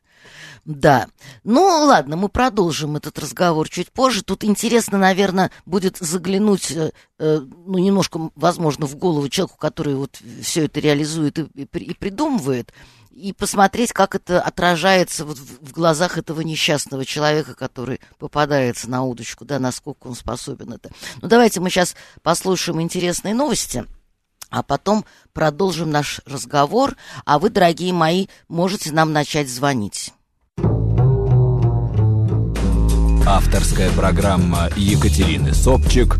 [0.66, 1.08] Да.
[1.44, 4.24] Ну, ладно, мы продолжим этот разговор чуть позже.
[4.24, 10.20] Тут интересно, наверное, будет заглянуть, э, э, ну, немножко, возможно, в голову человеку, который вот
[10.42, 12.72] все это реализует и, и, и придумывает,
[13.10, 19.04] и посмотреть, как это отражается вот в, в глазах этого несчастного человека, который попадается на
[19.04, 20.92] удочку, да, насколько он способен это.
[21.24, 23.86] Ну, давайте мы сейчас послушаем интересные новости
[24.52, 30.14] а потом продолжим наш разговор, а вы, дорогие мои, можете нам начать звонить.
[33.26, 36.18] Авторская программа Екатерины Собчик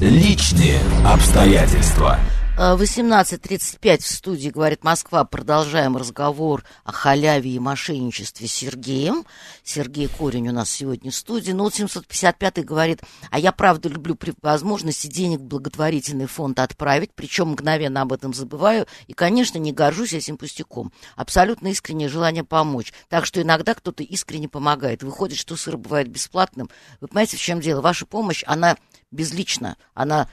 [0.00, 2.18] «Личные обстоятельства».
[2.56, 5.24] 18.35 в студии, говорит Москва.
[5.24, 9.26] Продолжаем разговор о халяве и мошенничестве с Сергеем.
[9.64, 11.50] Сергей Корень у нас сегодня в студии.
[11.50, 13.00] Ну, 755 говорит,
[13.32, 18.32] а я правда люблю при возможности денег в благотворительный фонд отправить, причем мгновенно об этом
[18.32, 18.86] забываю.
[19.08, 20.92] И, конечно, не горжусь этим пустяком.
[21.16, 22.92] Абсолютно искреннее желание помочь.
[23.08, 25.02] Так что иногда кто-то искренне помогает.
[25.02, 26.70] Выходит, что сыр бывает бесплатным.
[27.00, 27.80] Вы понимаете, в чем дело?
[27.80, 28.76] Ваша помощь, она
[29.10, 29.76] безлична.
[29.94, 30.28] Она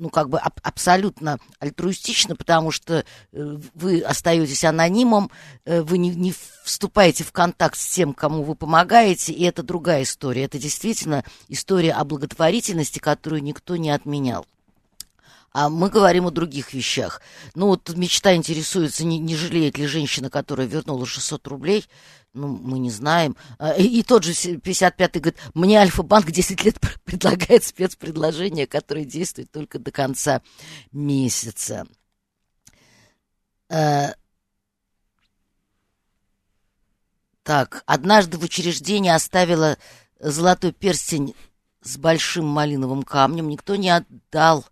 [0.00, 5.30] ну, как бы аб- абсолютно альтруистично, потому что э, вы остаетесь анонимом,
[5.66, 6.34] э, вы не, не
[6.64, 10.44] вступаете в контакт с тем, кому вы помогаете, и это другая история.
[10.44, 14.46] Это действительно история о благотворительности, которую никто не отменял.
[15.52, 17.20] А мы говорим о других вещах.
[17.54, 21.84] Ну, вот мечта интересуется, не, не жалеет ли женщина, которая вернула 600 рублей.
[22.32, 23.36] Ну, мы не знаем.
[23.58, 29.50] А, И, тот же 55-й говорит, мне Альфа-банк 10 лет пр- предлагает спецпредложение, которое действует
[29.50, 30.40] только до конца
[30.92, 31.86] месяца.
[33.68, 34.12] Э,
[37.42, 39.76] Так, однажды в учреждении оставила
[40.20, 41.34] золотой перстень
[41.82, 43.48] с большим малиновым камнем.
[43.48, 44.66] Никто не отдал.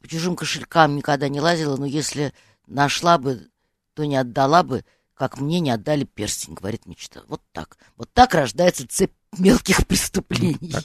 [0.00, 2.32] По чужим кошелькам никогда не лазила, но если
[2.66, 3.48] нашла бы,
[3.94, 4.84] то не отдала бы,
[5.18, 7.22] как мне не отдали перстень, говорит мечта.
[7.28, 7.76] Вот так.
[7.96, 10.72] Вот так рождается цепь мелких преступлений.
[10.72, 10.84] Так.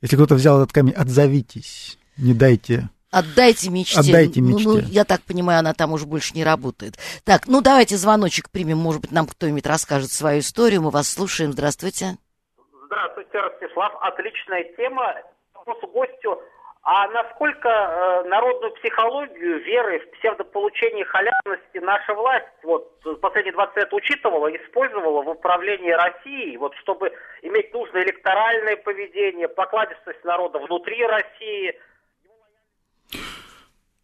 [0.00, 2.88] Если кто-то взял этот камень, отзовитесь, не дайте.
[3.10, 3.98] Отдайте мечте.
[3.98, 4.92] Отдайте Ну, ну, мечте.
[4.92, 6.98] я так понимаю, она там уже больше не работает.
[7.24, 8.78] Так, ну давайте звоночек примем.
[8.78, 10.82] Может быть, нам кто-нибудь расскажет свою историю.
[10.82, 11.52] Мы вас слушаем.
[11.52, 12.16] Здравствуйте.
[12.86, 13.92] Здравствуйте, Ростислав.
[14.02, 15.14] Отличная тема.
[15.54, 16.38] Вопрос гостю.
[16.90, 23.92] А насколько э, народную психологию веры в псевдополучение халявности наша власть вот последние 20 лет
[23.92, 31.74] учитывала, использовала в управлении Россией, вот чтобы иметь нужное электоральное поведение, покладистость народа внутри России?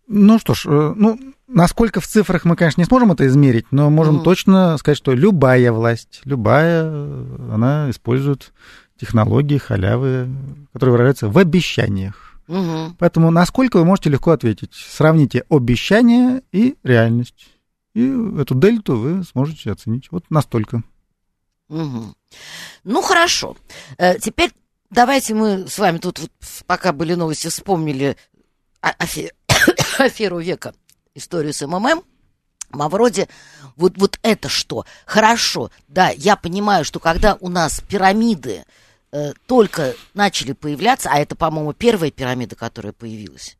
[0.06, 1.16] Ну что ж, э, ну,
[1.48, 4.24] насколько в цифрах мы, конечно, не сможем это измерить, но можем Мгм.
[4.24, 8.52] точно сказать, что любая власть, любая, она использует
[9.00, 10.26] технологии, халявы,
[10.74, 12.33] которые выражаются в обещаниях.
[12.46, 12.96] Мгм.
[12.98, 14.72] Поэтому насколько вы можете легко ответить?
[14.74, 17.48] Сравните обещание и реальность.
[17.94, 18.06] И
[18.38, 20.10] эту дельту вы сможете оценить.
[20.10, 20.82] Вот настолько.
[21.68, 22.14] Мгм.
[22.84, 23.56] Ну, хорошо.
[23.96, 24.52] Э, теперь
[24.90, 26.30] давайте мы с вами тут, вот,
[26.66, 28.16] пока были новости, вспомнили
[28.82, 29.32] а- афе-
[29.98, 30.74] аферу века,
[31.14, 32.02] историю с МММ.
[32.70, 33.28] Мавроди,
[33.76, 34.84] вот, вот это что?
[35.06, 38.64] Хорошо, да, я понимаю, что когда у нас пирамиды
[39.14, 43.56] э, только начали появляться, а это, по-моему, первая пирамида, которая появилась.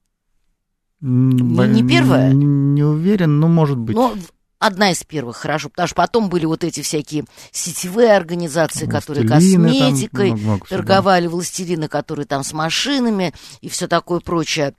[1.01, 2.33] Не, не первая?
[2.33, 3.95] Не, не уверен, но может быть.
[3.95, 4.15] Но
[4.59, 9.69] одна из первых, хорошо, потому что потом были вот эти всякие сетевые организации, которые Властелины
[9.69, 10.77] там, косметикой, много-много всего.
[10.79, 14.75] торговали властелины, которые там с машинами и все такое прочее.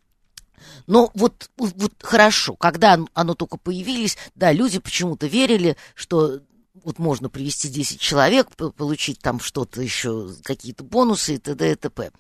[0.88, 6.40] Но вот, вот, хорошо, когда оно, оно только появились, да, люди почему-то верили, что
[6.84, 11.72] вот можно привести 10 человек, получить там что-то еще, какие-то бонусы и т.д.
[11.72, 12.12] и т.п.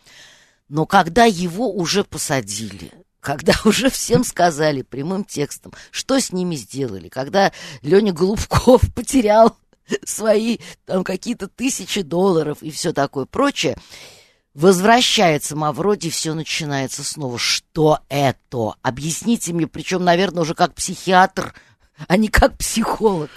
[0.69, 7.09] Но когда его уже посадили, когда уже всем сказали прямым текстом, что с ними сделали,
[7.09, 9.57] когда Леня Голубков потерял
[10.03, 13.77] свои там какие-то тысячи долларов и все такое прочее,
[14.55, 17.37] Возвращается Мавроди, все начинается снова.
[17.37, 18.75] Что это?
[18.81, 21.53] Объясните мне, причем, наверное, уже как психиатр,
[22.07, 23.29] а не как психолог.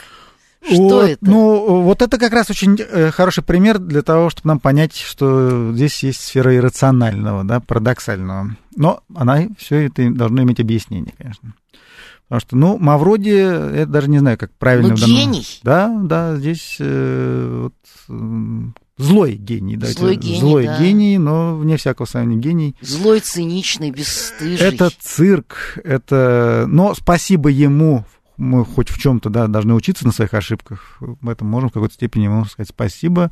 [0.64, 1.18] Что Вот, это?
[1.24, 5.72] Ну, вот это как раз очень э, хороший пример для того, чтобы нам понять, что
[5.72, 8.56] здесь есть сфера иррационального, да, парадоксального.
[8.76, 11.54] Но она все это должно иметь объяснение, конечно.
[12.28, 14.90] Потому что, ну, Мавроди, я даже не знаю, как правильно...
[14.90, 15.46] Ну, данном- гений.
[15.62, 17.74] Да, да, здесь э, вот,
[18.10, 19.76] м, злой гений.
[19.76, 20.78] давайте, Злой гений, Злой да.
[20.78, 22.76] гений, но вне всякого сомнения гений.
[22.82, 24.58] Злой, циничный, бесстыжий.
[24.66, 26.66] Это цирк, это...
[26.68, 28.04] Но спасибо ему,
[28.38, 30.96] мы хоть в чем-то да, должны учиться на своих ошибках.
[31.00, 33.30] В этом можем в какой-то степени ему сказать спасибо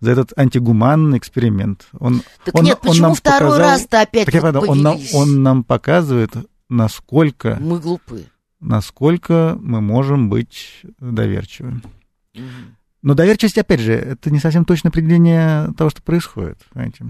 [0.00, 1.86] за этот антигуманный эксперимент.
[1.98, 4.82] Он, Так он, нет, он почему нам второй показал- раз-то опять Так я понял, он,
[4.82, 6.32] нам, он нам показывает,
[6.68, 8.26] насколько, Мы глупы.
[8.60, 11.80] насколько мы можем быть доверчивы.
[13.00, 16.58] Но доверчивость, опять же, это не совсем точное определение того, что происходит.
[16.72, 17.04] Понимаете?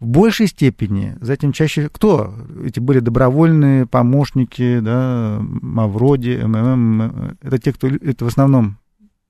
[0.00, 2.34] В большей степени за этим чаще кто?
[2.64, 7.36] Эти были добровольные помощники, да, Мавроди, МММ.
[7.40, 7.86] Это те, кто...
[7.86, 8.78] Это в основном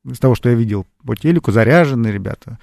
[0.04, 2.58] из того, что я видел по телеку, заряженные ребята,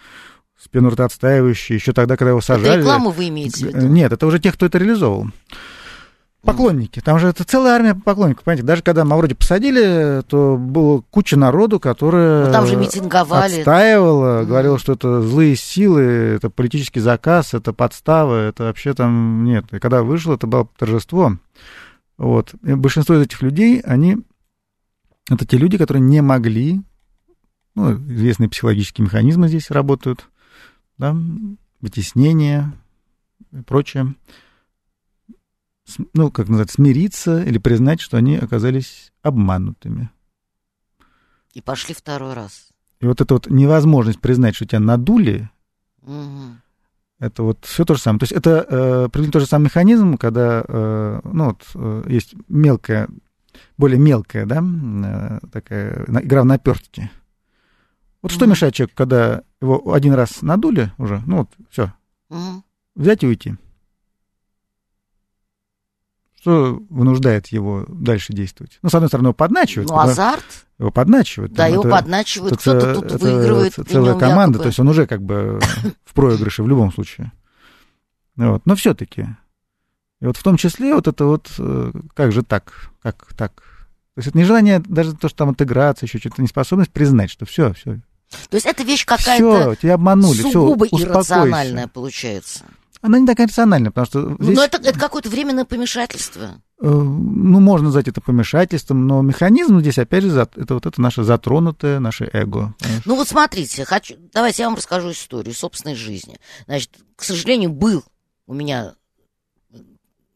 [0.59, 2.79] спину рта отстаивающие, еще тогда, когда его Это сажали.
[2.81, 3.87] рекламу вы имеете в виду?
[3.87, 5.27] Нет, это уже те, кто это реализовал.
[6.43, 6.99] Поклонники.
[7.01, 8.43] Там же это целая армия поклонников.
[8.43, 13.59] Понимаете, даже когда Мавроди посадили, то было куча народу, которая Ну, там же митинговали.
[13.59, 14.47] отстаивала, Мгм.
[14.49, 19.65] говорила, что это злые силы, это политический заказ, это подстава, это вообще там нет.
[19.71, 21.37] И когда вышло, это было торжество.
[22.17, 22.55] Вот.
[22.63, 24.17] И большинство из этих людей, они
[25.29, 26.81] это те люди, которые не могли,
[27.75, 30.27] ну, известные психологические механизмы здесь работают,
[30.97, 31.15] да,
[31.81, 32.71] вытеснение
[33.51, 34.15] и прочее,
[36.13, 40.09] ну, как называется, смириться или признать, что они оказались обманутыми.
[41.53, 42.69] И пошли второй раз.
[42.99, 45.49] И вот эта вот невозможность признать, что тебя надули,
[46.01, 46.55] Угу.
[47.19, 48.19] это вот все то же самое.
[48.19, 52.35] То есть это э, примерно тот же самый механизм, когда, э, ну, вот, э, есть
[52.47, 53.07] мелкая,
[53.77, 57.11] более мелкая, да, э, такая игра в наперстки.
[58.21, 58.51] Вот что Мгм.
[58.51, 61.91] мешает человеку, когда его один раз надули уже, ну вот, все,
[62.29, 62.63] Мгм.
[62.95, 63.55] взять и уйти?
[66.41, 68.79] Что вынуждает его дальше действовать?
[68.81, 69.91] Ну, с одной стороны, его подначивают.
[69.91, 70.43] Ну, азарт,
[70.79, 71.53] Его подначивают.
[71.53, 74.59] да, там его это- подначивают, это кто-то тут это выигрывает при целая команда, якобы.
[74.63, 75.59] то есть он уже как бы
[76.03, 77.31] в проигрыше в любом случае.
[78.37, 78.65] Вот.
[78.65, 79.27] Но все-таки.
[80.19, 83.53] И вот в том числе вот это вот, э, как же так, как так.
[84.15, 87.73] То есть это нежелание, даже то, что там отыграться, еще что-то, неспособность признать, что все,
[87.73, 87.99] все,
[88.49, 91.05] То есть это вещь все, какая-то тебя обманули, все, сугубо успокойся.
[91.07, 92.65] иррациональная получается.
[93.01, 96.61] Она не такая рациональная, потому что Ну, здесь, Но это, это какое-то временное помешательство.
[96.79, 101.23] э, ну, можно назвать это помешательством, но механизм здесь, опять же, это вот это наше
[101.23, 102.75] затронутое, наше эго.
[102.79, 103.03] понимаешь?
[103.05, 106.39] Ну вот смотрите, хочу, давайте я вам расскажу историю собственной жизни.
[106.65, 108.03] Значит, к сожалению, был
[108.47, 108.93] у меня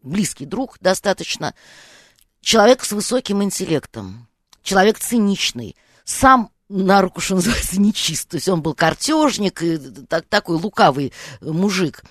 [0.02, 1.54] близкий друг достаточно,
[2.42, 4.28] человек с высоким интеллектом,
[4.64, 8.30] человек циничный, сам на руку, что называется, нечист.
[8.30, 12.04] То есть он был картежник, и так, такой лукавый э, мужик.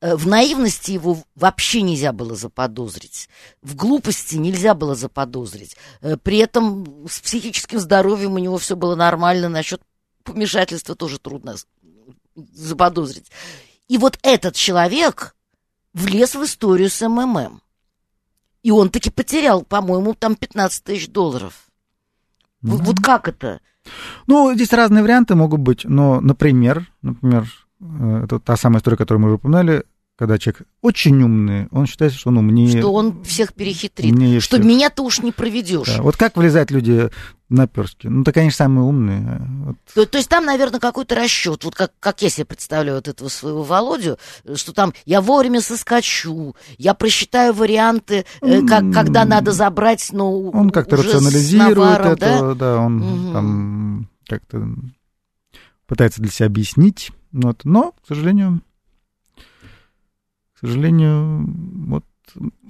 [0.00, 3.28] Э, В наивности его вообще нельзя было заподозрить.
[3.62, 5.76] В глупости нельзя было заподозрить.
[6.00, 9.48] Э, При этом с психическим здоровьем у него все было нормально.
[9.48, 9.82] Насчет
[10.24, 11.56] помешательства тоже трудно
[12.34, 13.30] заподозрить.
[13.88, 15.34] И вот этот человек
[15.94, 17.62] влез в историю с МММ.
[18.62, 21.68] И он таки потерял, по-моему, там 15 тысяч долларов.
[22.60, 23.60] Вот, вот как это?
[24.26, 27.48] Ну, здесь разные варианты могут быть, но, например, например,
[27.80, 29.84] это та самая история, которую мы уже упоминали,
[30.16, 32.76] когда человек очень умный, он считает, что он умнее.
[32.80, 34.12] Что он всех перехитрит.
[34.12, 34.66] умнее Что всех.
[34.68, 35.94] меня-то уж не проведешь.
[35.96, 37.08] Да, Вот как влезают люди
[37.48, 38.08] на перстки?
[38.08, 39.20] Ну, это, конечно, самые умные.
[39.28, 39.76] а Вот.
[39.94, 41.62] То, то есть там, наверное, какой-то расчет.
[41.62, 45.60] Вот как, как я себе представляю вот этого своего Володю, э, что там я вовремя
[45.60, 52.54] соскочу, я просчитаю варианты, э, как, когда надо забрать, но Он как-то рационализирует наваром, это,
[52.56, 53.32] да, он Мгм.
[53.32, 54.66] там как-то
[55.86, 57.12] пытается для себя объяснить.
[57.32, 57.64] Вот.
[57.64, 58.60] Но, к сожалению,
[60.54, 61.44] к сожалению,
[61.86, 62.04] вот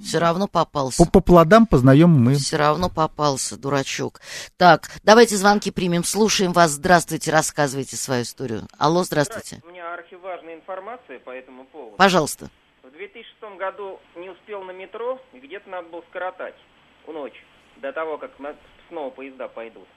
[0.03, 1.03] Все равно попался.
[1.03, 2.35] по, по плодам познаем мы.
[2.35, 4.21] Все равно попался, дурачок.
[4.57, 6.03] Так, давайте звонки примем.
[6.03, 6.71] Слушаем вас.
[6.71, 8.63] Здравствуйте, рассказывайте свою историю.
[8.77, 9.61] Алло, здравствуйте.
[9.65, 11.95] У меня архиважная информация по этому поводу.
[11.97, 12.49] Пожалуйста.
[12.83, 16.55] В 2006 году не успел на метро, и где-то надо было скоротать
[17.07, 17.39] у ночи,
[17.81, 18.31] до того, как
[18.89, 19.87] снова поезда пойдут.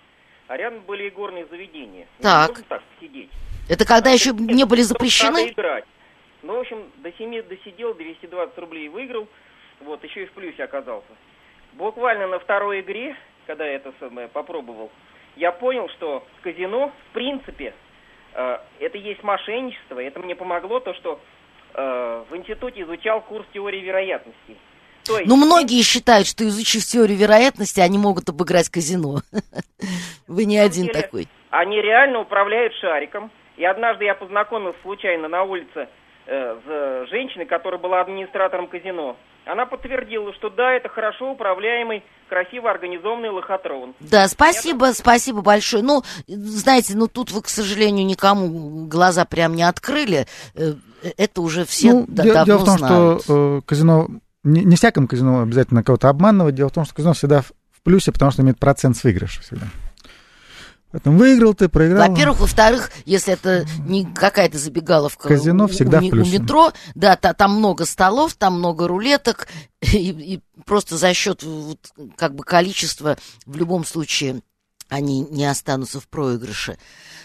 [0.48, 2.06] А рядом были и горные заведения.
[2.18, 2.48] Ну, Так.
[2.50, 3.30] можно так сидеть.
[3.68, 5.50] Это когда А еще не были запрещены?
[5.50, 5.84] играть.
[6.42, 9.28] Ну, в общем, до 7 досидел, 220 рублей выиграл.
[9.80, 11.08] Вот, еще и в плюсе оказался.
[11.74, 14.90] Буквально на второй игре, когда я это самое попробовал,
[15.36, 17.74] я понял, что казино, в принципе,
[18.34, 20.00] э, это есть мошенничество.
[20.00, 21.20] Это мне помогло то, что
[21.74, 24.58] э, в институте изучал курс теории вероятностей.
[25.04, 29.22] То есть, Ну, многие считают, что изучив теорию вероятности, они могут обыграть казино.
[30.28, 31.28] Вы не один деле, такой.
[31.50, 33.30] Они реально управляют шариком.
[33.56, 35.88] И однажды я познакомился случайно на улице
[36.26, 39.16] э, с женщиной, которая была администратором казино.
[39.44, 43.94] Она подтвердила, что да, это хорошо управляемый, красиво организованный лохотрон.
[43.98, 45.82] Да, спасибо, спасибо большое.
[45.82, 50.26] Ну, знаете, ну тут вы, к сожалению, никому глаза прям не открыли.
[50.54, 50.74] Э,
[51.18, 53.22] Это уже все Ну, да- давно дело в том, знают.
[53.24, 54.06] что э, казино,
[54.44, 57.82] не, не всяком казино обязательно кого-то обманывать, дело в том, что казино всегда в, в
[57.82, 59.66] плюсе, потому что имеет процент с выигрыша всегда.
[60.92, 62.08] Поэтому выиграл ты, проиграл.
[62.08, 66.38] Во-первых, во-вторых, если это не какая-то забегаловка Казино у- всегда у, в ме- у плюсе.
[66.38, 69.48] метро, да, та- там много столов, там много рулеток,
[69.80, 71.78] и, и просто за счет вот,
[72.16, 73.16] как бы количества
[73.46, 74.42] в любом случае
[74.90, 76.76] они не останутся в проигрыше.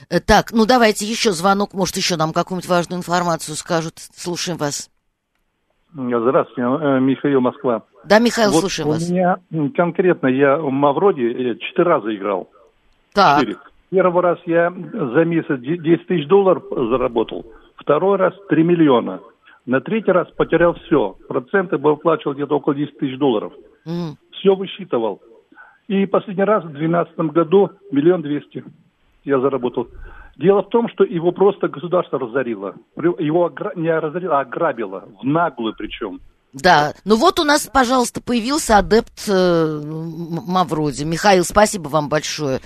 [0.09, 3.95] Э, Так, ну давайте еще звонок, может, еще нам какую-нибудь важную информацию скажут.
[4.15, 4.89] Слушаем вас.
[5.93, 7.83] Здравствуйте, э, Михаил Москва.
[8.05, 9.09] Да, Михаил, вот слушаем у вас.
[9.09, 12.49] меня м, конкретно, я в Мавроде э, четыре раза играл.
[13.17, 13.47] Так.
[13.89, 17.45] Первый раз я за месяц де- 10 тысяч долларов заработал.
[17.75, 19.21] Второй раз 3 миллиона.
[19.65, 21.15] На третий раз потерял все.
[21.27, 23.53] Проценты бы выплачивал где-то около 10 тысяч долларов.
[23.87, 24.17] М.
[24.33, 25.19] Все высчитывал.
[25.87, 28.63] И последний раз в 2012 году миллион двести
[29.25, 29.87] я заработал.
[30.37, 32.75] Дело в том, что его просто государство разорило.
[32.97, 35.05] Его огра- не разорило, а ограбило.
[35.21, 36.19] В наглую причем.
[36.53, 41.03] Да, ну вот у нас, пожалуйста, появился адепт э, Мавроди.
[41.03, 42.61] Михаил, спасибо вам большое.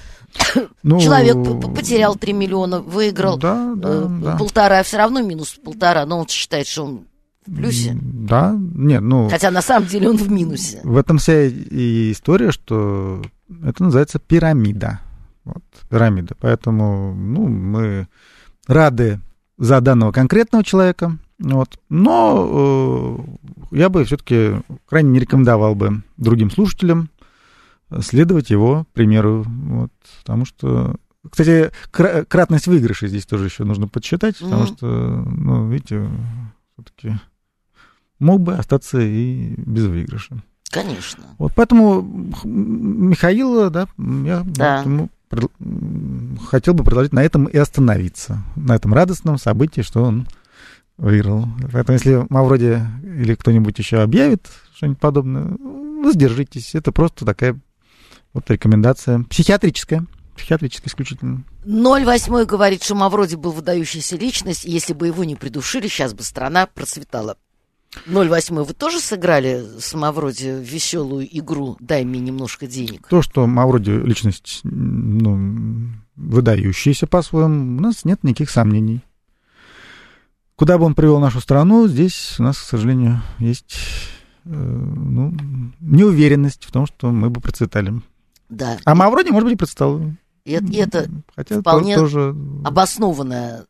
[0.83, 1.35] Ну, Человек
[1.75, 4.37] потерял 3 миллиона, выиграл да, да, э, да.
[4.37, 7.05] полтора, а все равно минус полтора, но он считает, что он
[7.45, 7.97] в плюсе.
[8.01, 9.29] Да, нет, ну...
[9.29, 10.79] Хотя на самом деле он в минусе.
[10.83, 13.21] В этом вся и история, что
[13.63, 15.01] это называется пирамида.
[15.43, 16.35] Вот, пирамида.
[16.39, 18.07] Поэтому, ну, мы
[18.67, 19.19] рады
[19.57, 21.79] за данного конкретного человека, вот.
[21.89, 23.17] Но
[23.71, 24.53] э, я бы все-таки
[24.87, 27.09] крайне не рекомендовал бы другим слушателям
[28.01, 29.43] следовать его примеру.
[29.47, 30.95] Вот, потому что,
[31.29, 34.67] кстати, кра- кратность выигрыша здесь тоже еще нужно подсчитать, потому Мгм.
[34.77, 36.09] что, ну, видите,
[36.73, 37.19] все-таки
[38.19, 40.37] мог бы остаться и без выигрыша.
[40.69, 41.23] Конечно.
[41.37, 42.01] Вот поэтому
[42.45, 44.83] Михаила, да, я Да.
[44.85, 45.09] вот
[46.49, 50.27] хотел бы предложить на этом и остановиться, на этом радостном событии, что он
[51.01, 51.47] выиграл.
[51.73, 55.57] Поэтому если Мавроди или кто-нибудь еще объявит что-нибудь подобное,
[56.03, 56.75] воздержитесь.
[56.75, 57.59] Это просто такая
[58.33, 61.43] вот рекомендация психиатрическая, психиатрическая исключительно.
[61.65, 66.23] 08 говорит, что Мавроди был выдающаяся личность, и если бы его не придушили, сейчас бы
[66.23, 67.37] страна процветала.
[68.05, 73.07] 08 вы тоже сыграли с Мавроди веселую игру «Дай мне немножко денег»?
[73.07, 79.01] То, что Мавроди личность ну, выдающаяся по-своему, у нас нет никаких сомнений.
[80.61, 83.79] Куда бы он привел нашу страну, здесь у нас, к сожалению, есть
[84.45, 85.33] э, ну,
[85.79, 87.93] неуверенность в том, что мы бы процветали.
[88.47, 88.77] Да.
[88.85, 90.01] А Мавроди, может быть, и процветал.
[90.45, 91.05] И это, и это
[91.35, 93.65] Хотя вполне то- тоже, обоснованная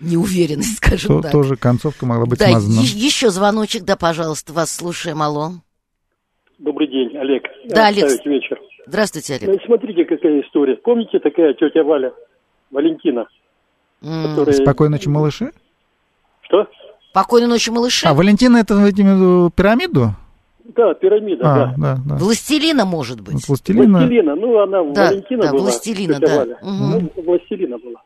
[0.00, 1.30] неуверенность, скажем то- так.
[1.30, 2.80] тоже концовка могла быть да, смазана.
[2.80, 5.52] е- еще звоночек, да, пожалуйста, вас слушаем, алло.
[6.58, 7.44] Добрый день, Олег.
[7.68, 8.10] Да, Олег.
[8.26, 8.58] Вечер.
[8.88, 9.50] Здравствуйте, Олег.
[9.50, 10.74] Ну, смотрите, какая история.
[10.78, 12.12] Помните такая тетя Валя,
[12.72, 13.28] Валентина,
[14.02, 14.52] М, которая...
[14.56, 15.52] Спокойной ночи, малыши.
[16.44, 16.66] Что?
[17.10, 18.06] Спокойной ночи, малыши.
[18.06, 20.10] А, Валентина, это виду пирамиду?
[20.64, 21.74] Да, пирамида, А, да.
[21.76, 22.14] да, да.
[22.16, 23.46] Властелина, может быть.
[23.46, 23.98] Властелина.
[23.98, 25.60] Властелина, ну она Да, Валентина да, была.
[25.62, 26.44] Властелина, да.
[26.62, 27.10] Мгм.
[27.16, 28.02] Ну, Властелина была.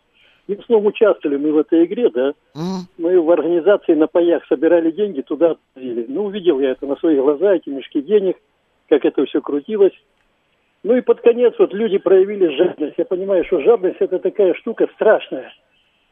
[0.49, 2.32] И в основном участвовали мы в этой игре, да.
[2.57, 6.07] М, Мы в организации на паях собирали деньги, туда отвозили.
[6.09, 8.36] Ну, увидел я это на свои глаза, эти мешки денег,
[8.89, 9.93] как это все крутилось.
[10.82, 12.95] Ну и под конец вот люди проявили жадность.
[12.97, 15.53] Я понимаю, что жадность это такая штука страшная.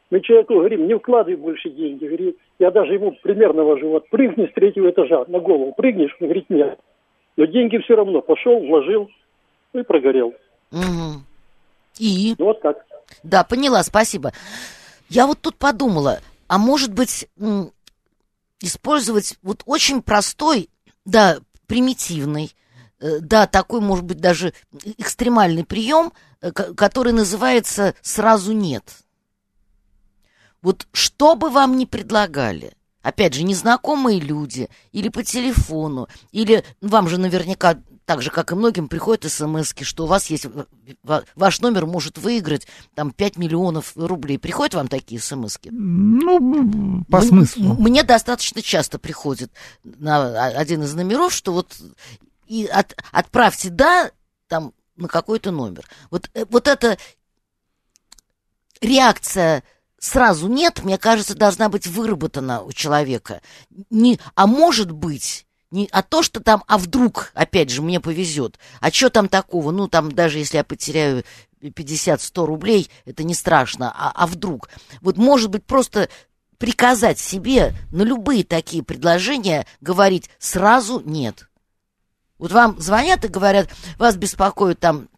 [0.09, 2.05] Мы человеку говорим, не вкладывай больше деньги.
[2.05, 6.27] Говорит, я даже ему пример навожу, вот прыгни с третьего этажа на голову, прыгнешь, он
[6.27, 6.79] говорит, нет.
[7.35, 9.09] Но деньги все равно, пошел, вложил,
[9.73, 10.33] ну и прогорел.
[10.71, 11.23] мгм.
[11.99, 12.35] И?
[12.37, 12.85] Ну вот так.
[13.23, 14.31] Да, поняла, спасибо.
[15.09, 17.27] Я вот тут подумала, а может быть,
[18.61, 20.69] использовать вот очень простой,
[21.05, 21.37] да,
[21.67, 22.51] примитивный,
[22.99, 24.53] э, да, такой, может быть, даже
[24.97, 28.83] экстремальный прием, э, ко- который называется «сразу нет».
[30.61, 37.07] Вот что бы вам ни предлагали, опять же, незнакомые люди, или по телефону, или вам
[37.07, 40.65] же наверняка, так же, как и многим, приходят смс что у вас есть, э,
[41.03, 44.39] ва- ваш номер может выиграть там 5 миллионов рублей.
[44.39, 47.73] Приходят вам такие смс Ну, по М- смыслу.
[47.75, 49.51] Мне достаточно часто приходит
[49.83, 51.77] на а- один из номеров, что вот
[52.47, 54.11] и от- отправьте «да»
[54.47, 55.85] там на какой-то номер.
[56.09, 56.97] Вот, э, вот эта
[58.81, 59.63] реакция
[59.99, 63.41] сразу нет, мне кажется, должна быть выработана у человека.
[63.89, 68.57] Не, а может быть, не, а то, что там, а вдруг, опять же, мне повезет.
[68.79, 69.71] А что там такого?
[69.71, 71.23] Ну, там, даже если я потеряю
[71.61, 73.91] 50-100 рублей, это не страшно.
[73.95, 74.69] А, а вдруг?
[75.01, 76.09] Вот, может быть, просто
[76.57, 81.49] приказать себе на любые такие предложения говорить сразу нет.
[82.37, 85.09] Вот вам звонят и говорят, вас беспокоит там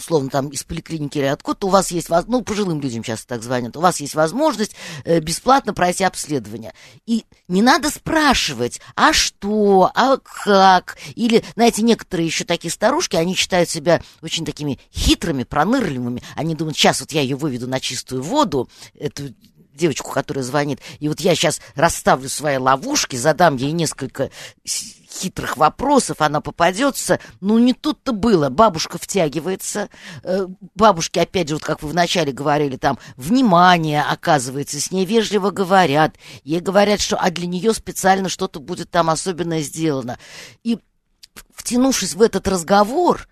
[0.00, 3.76] условно там из поликлиники или откуда-то, у вас есть, ну, пожилым людям часто так звонят,
[3.76, 4.74] у вас есть возможность
[5.04, 6.72] э, бесплатно пройти обследование.
[7.06, 13.34] И не надо спрашивать, а что, а как, или, знаете, некоторые еще такие старушки, они
[13.34, 18.22] считают себя очень такими хитрыми, пронырливыми, они думают, сейчас вот я ее выведу на чистую
[18.22, 19.34] воду, эту
[19.74, 24.30] девочку, которая звонит, и вот я сейчас расставлю свои ловушки, задам ей несколько
[25.10, 27.18] хитрых вопросов, она попадется.
[27.40, 28.48] Ну, не тут-то было.
[28.48, 29.88] Бабушка втягивается.
[30.22, 35.50] Э, Бабушки, опять же, вот как вы вначале говорили, там, внимание оказывается, с ней вежливо
[35.50, 36.16] говорят.
[36.44, 40.18] Ей говорят, что а для нее специально что-то будет там особенное сделано.
[40.62, 40.78] И
[41.54, 43.28] втянувшись в этот разговор,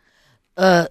[0.57, 0.87] э,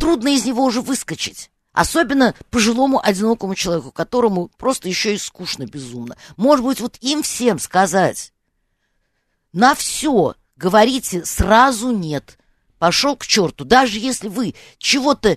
[0.00, 1.50] трудно из него уже выскочить.
[1.72, 6.16] Особенно пожилому одинокому человеку, которому просто еще и скучно безумно.
[6.36, 8.32] Может быть, вот им всем сказать,
[9.58, 12.38] на все говорите сразу нет.
[12.78, 13.64] Пошел к черту.
[13.64, 15.36] Даже если вы чего-то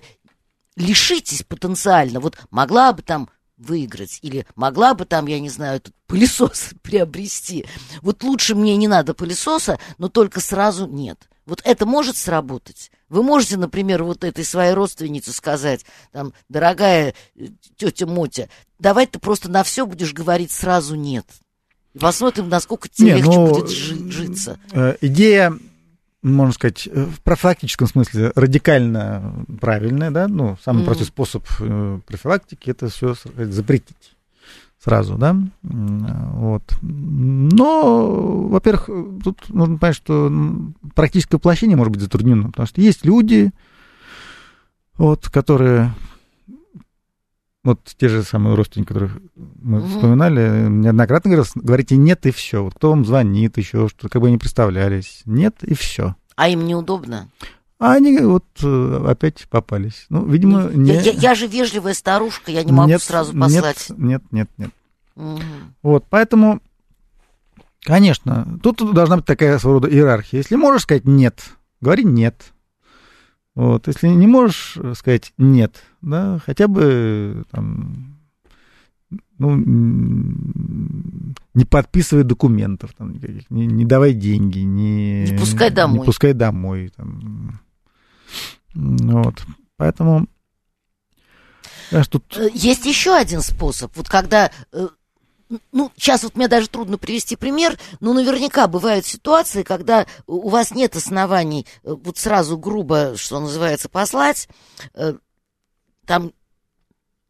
[0.76, 5.92] лишитесь потенциально, вот могла бы там выиграть, или могла бы там, я не знаю, этот
[6.06, 7.66] пылесос приобрести.
[8.00, 11.28] Вот лучше мне не надо пылесоса, но только сразу нет.
[11.44, 12.92] Вот это может сработать?
[13.08, 17.46] Вы можете, например, вот этой своей родственнице сказать, там, дорогая э,
[17.76, 18.48] тетя Мотя,
[18.78, 21.26] давай ты просто на все будешь говорить сразу нет.
[21.98, 24.58] Посмотрим, насколько тебе Не, легче ну, будет жи- житься.
[24.72, 25.52] Э, Идея,
[26.22, 30.86] можно сказать, э, в профилактическом смысле радикально правильная, да, ну, самый Мгм.
[30.86, 34.16] простой способ э, профилактики это все запретить
[34.82, 36.62] сразу, да, вот.
[36.82, 38.86] Но, во-первых,
[39.22, 40.32] тут нужно понять, что
[40.94, 43.52] практическое воплощение может быть затруднено, потому что есть люди,
[44.96, 45.92] вот, которые
[47.64, 49.88] вот те же самые родственники, которых мы Мгм.
[49.88, 52.64] вспоминали, неоднократно говорят, говорите нет и все.
[52.64, 55.22] Вот кто вам звонит, еще что как бы они представлялись.
[55.26, 56.16] Нет и все.
[56.34, 57.28] А им неудобно.
[57.78, 60.06] А они вот э, опять попались.
[60.08, 60.92] Ну, видимо, не...
[60.94, 63.86] Я, я- же вежливая старушка, я не могу нет, сразу нет, послать.
[63.96, 64.70] Нет, нет, нет.
[65.16, 65.40] Мгм.
[65.82, 66.60] Вот, поэтому,
[67.82, 70.38] конечно, тут должна быть такая своего рода иерархия.
[70.40, 71.40] Если можешь сказать нет,
[71.80, 72.52] говори нет.
[73.54, 78.18] Вот, если не можешь сказать нет, да, хотя бы там,
[79.38, 79.56] ну,
[81.54, 85.98] не подписывай документов, там, никаких, не, не давай деньги, не, Не пускай домой.
[85.98, 86.92] Не пускай домой.
[86.96, 87.60] Там.
[88.74, 89.44] Вот.
[89.76, 90.26] Поэтому,
[92.08, 93.94] тут Э, Есть еще один способ.
[93.96, 94.88] Вот когда э,
[95.72, 100.72] ну, сейчас вот мне даже трудно привести пример, но наверняка бывают ситуации, когда у вас
[100.72, 104.48] нет оснований э, вот сразу грубо, что называется, послать,
[104.94, 105.14] э,
[106.06, 106.32] там,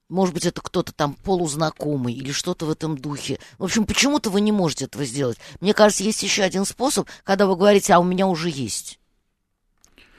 [0.09, 3.39] может быть, это кто-то там полузнакомый или что-то в этом духе.
[3.59, 5.39] В общем, почему-то вы не можете этого сделать.
[5.61, 8.99] Мне кажется, есть еще один способ, когда вы говорите, а у меня уже есть.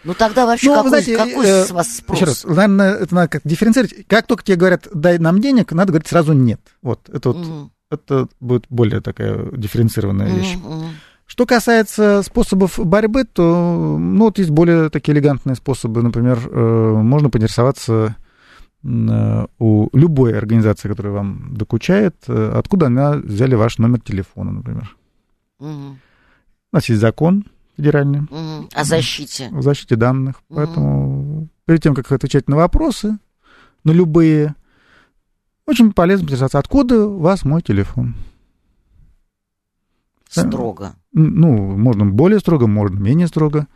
[0.04, 2.18] Ну тогда вообще Ну, какой, знаете, какой э, с вас спрос?
[2.18, 4.06] Еще раз, наверное, это надо как дифференцировать.
[4.08, 6.60] Как только тебе говорят, дай нам денег, надо говорить сразу нет.
[6.82, 7.72] Вот, это вот, Мгм.
[7.94, 10.56] Это будет более такая дифференцированная вещь.
[10.56, 10.90] Мгм, мгм.
[11.26, 16.04] Что касается способов борьбы, то, ну, вот есть более такие элегантные способы.
[16.04, 18.16] Например, э, можно поинтересоваться
[18.84, 24.96] э, у любой организации, которая вам докучает, э, откуда она взяли ваш номер телефона, например.
[25.60, 26.00] Мгм.
[26.72, 27.46] У нас есть закон
[27.78, 28.70] федеральный Мгм.
[28.74, 29.50] О защите.
[29.52, 30.42] о защите данных.
[30.50, 30.56] Мгм.
[30.56, 33.18] Поэтому перед тем, как отвечать на вопросы,
[33.84, 34.56] на любые,
[35.66, 38.16] очень полезно интересоваться, откуда у вас мой телефон.
[40.30, 40.96] Строго.
[41.16, 43.68] М, Ну, можно более строго, можно менее строго.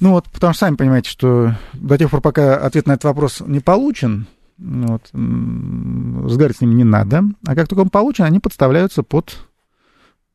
[0.00, 3.40] Ну вот, потому что сами понимаете, что до тех пор, пока ответ на этот вопрос
[3.46, 4.26] не получен,
[4.58, 7.22] вот, разговаривать с ними не надо.
[7.46, 9.36] А как только он получен, они подставляются под э,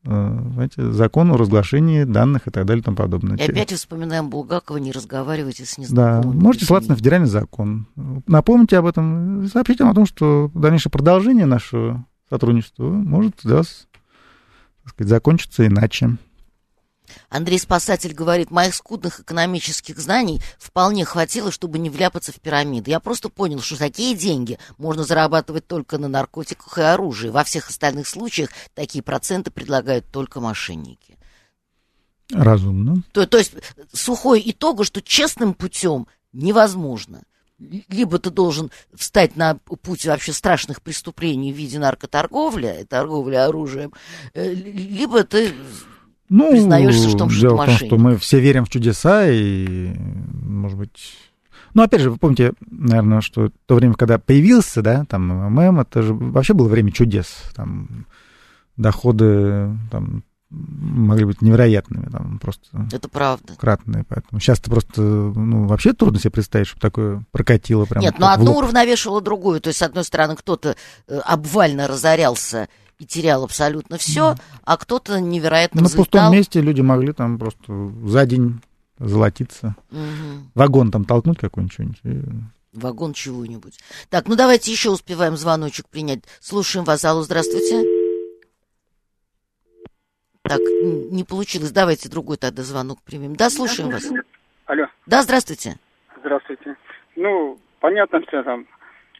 [0.02, 3.36] знаете, закон о разглашении данных и так далее и тому подобное.
[3.36, 6.66] И опять вспоминаем Булгакова, не разговаривайте с Да, незнакомыми можете людьми.
[6.66, 7.86] ссылаться на федеральный закон.
[8.26, 13.86] Напомните об этом, сообщите о том, что дальнейшее продолжение нашего сотрудничества может для вас
[14.84, 16.16] так сказать, закончиться иначе.
[17.28, 22.90] Андрей Спасатель говорит, моих скудных экономических знаний вполне хватило, чтобы не вляпаться в пирамиды.
[22.90, 27.28] Я просто понял, что такие деньги можно зарабатывать только на наркотиках и оружии.
[27.28, 31.18] Во всех остальных случаях такие проценты предлагают только мошенники.
[32.32, 33.02] Разумно.
[33.12, 33.52] То, то есть
[33.92, 37.22] сухой итог, что честным путем невозможно.
[37.58, 43.92] Либо ты должен встать на путь вообще страшных преступлений в виде наркоторговли, торговли оружием,
[44.32, 45.52] э, либо ты
[46.30, 49.92] Ну, Признаешься в том, что дело в том, что мы все верим в чудеса, и,
[50.42, 51.16] может быть...
[51.74, 56.02] Ну, опять же, вы помните, наверное, что то время, когда появился, да, там, МММ, это
[56.02, 57.42] же вообще было время чудес.
[57.54, 58.06] Там
[58.76, 63.54] доходы там, могли быть невероятными, там, просто Это правда.
[63.56, 64.04] кратные.
[64.08, 68.02] Поэтому сейчас это просто, ну, вообще трудно себе представить, чтобы такое прокатило прям.
[68.02, 69.60] Нет, но в одно уравновешивало другое.
[69.60, 70.76] То есть, с одной стороны, кто-то
[71.06, 72.68] э, обвально разорялся
[73.00, 74.34] и терял абсолютно все,
[74.64, 76.32] а кто-то невероятно На пустом взлетал.
[76.32, 78.60] месте люди могли там просто за день
[78.98, 79.74] золотиться.
[79.90, 80.50] Мгм.
[80.54, 82.20] Вагон там толкнуть какой-нибудь, что-нибудь, и
[82.74, 83.80] Вагон чего-нибудь.
[84.10, 86.20] Так, ну давайте еще успеваем звоночек принять.
[86.40, 87.04] Слушаем вас.
[87.04, 87.84] Алло, здравствуйте.
[90.42, 91.72] Так, не получилось.
[91.72, 93.34] Давайте другой тогда звонок примем.
[93.36, 94.04] Да, слушаем вас.
[94.66, 95.78] Алло, Да, здравствуйте.
[96.20, 96.76] здравствуйте.
[97.16, 98.66] Ну, понятно все там,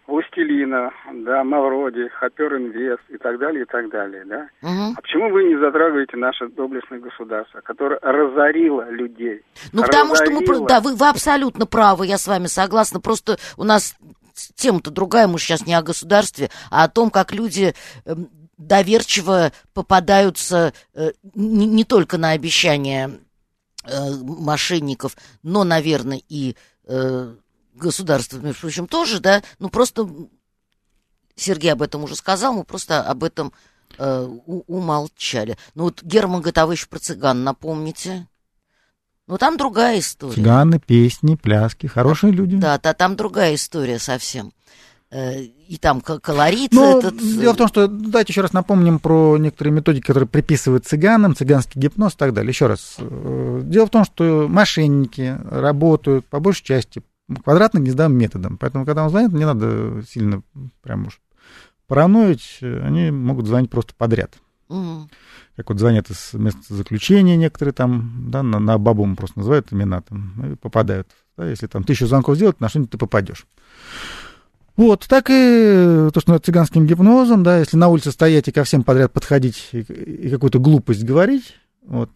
[0.06, 4.48] Властелина, да, Мавроди, Хопер Инвест и так далее, и так далее, да.
[4.60, 4.94] Мгм.
[4.96, 9.42] А почему вы не затрагиваете наше доблестное государство, которое разорило людей?
[9.72, 10.40] Ну, потому что мы...
[10.40, 10.66] Разорило.
[10.66, 13.00] Да, вы, вы абсолютно правы, я с вами согласна.
[13.00, 13.96] Просто у нас
[14.54, 17.74] тема-то другая, мы сейчас не о государстве, а о том, как люди
[18.04, 23.10] эм, доверчиво попадаются э, не, не только на обещания
[23.84, 23.90] э,
[24.22, 27.34] мошенников, но, наверное, и э,
[27.80, 30.08] государства, между прочим, тоже, да, ну просто
[31.36, 33.52] Сергей об этом уже сказал, мы просто об этом
[33.98, 35.56] э, у- умолчали.
[35.74, 38.26] Ну вот Герман еще про цыган напомните.
[39.26, 40.34] Ну там другая история.
[40.34, 42.56] Цыганы, песни, пляски, хорошие люди.
[42.56, 44.52] Да, та, там другая история совсем.
[45.12, 47.14] Э, И там колорит Но этот...
[47.14, 51.34] э, дело в том, что давайте еще раз напомним про некоторые методики, которые приписывают цыганам,
[51.34, 52.50] цыганский гипноз и так далее.
[52.50, 52.96] Еще раз.
[52.98, 57.02] э, Дело в том, что мошенники работают по большей части
[57.36, 58.58] квадратно-гнездовым методом.
[58.58, 60.42] Поэтому, когда вам звонят, не надо сильно
[60.82, 61.20] прям уж
[61.86, 62.58] параноить.
[62.60, 64.34] Они могут звонить просто подряд.
[64.68, 65.08] мгм.
[65.56, 70.00] Как вот звонят из места заключения некоторые там, да, на, на бабум просто называют имена
[70.00, 71.08] там, и попадают.
[71.36, 73.46] Да, если там тысячу звонков сделать, на что-нибудь ты попадешь.
[74.76, 78.82] Вот, так и то, что цыганским гипнозом, да, если на улице стоять и ко всем
[78.82, 82.10] подряд подходить и, и какую-то глупость говорить, вот,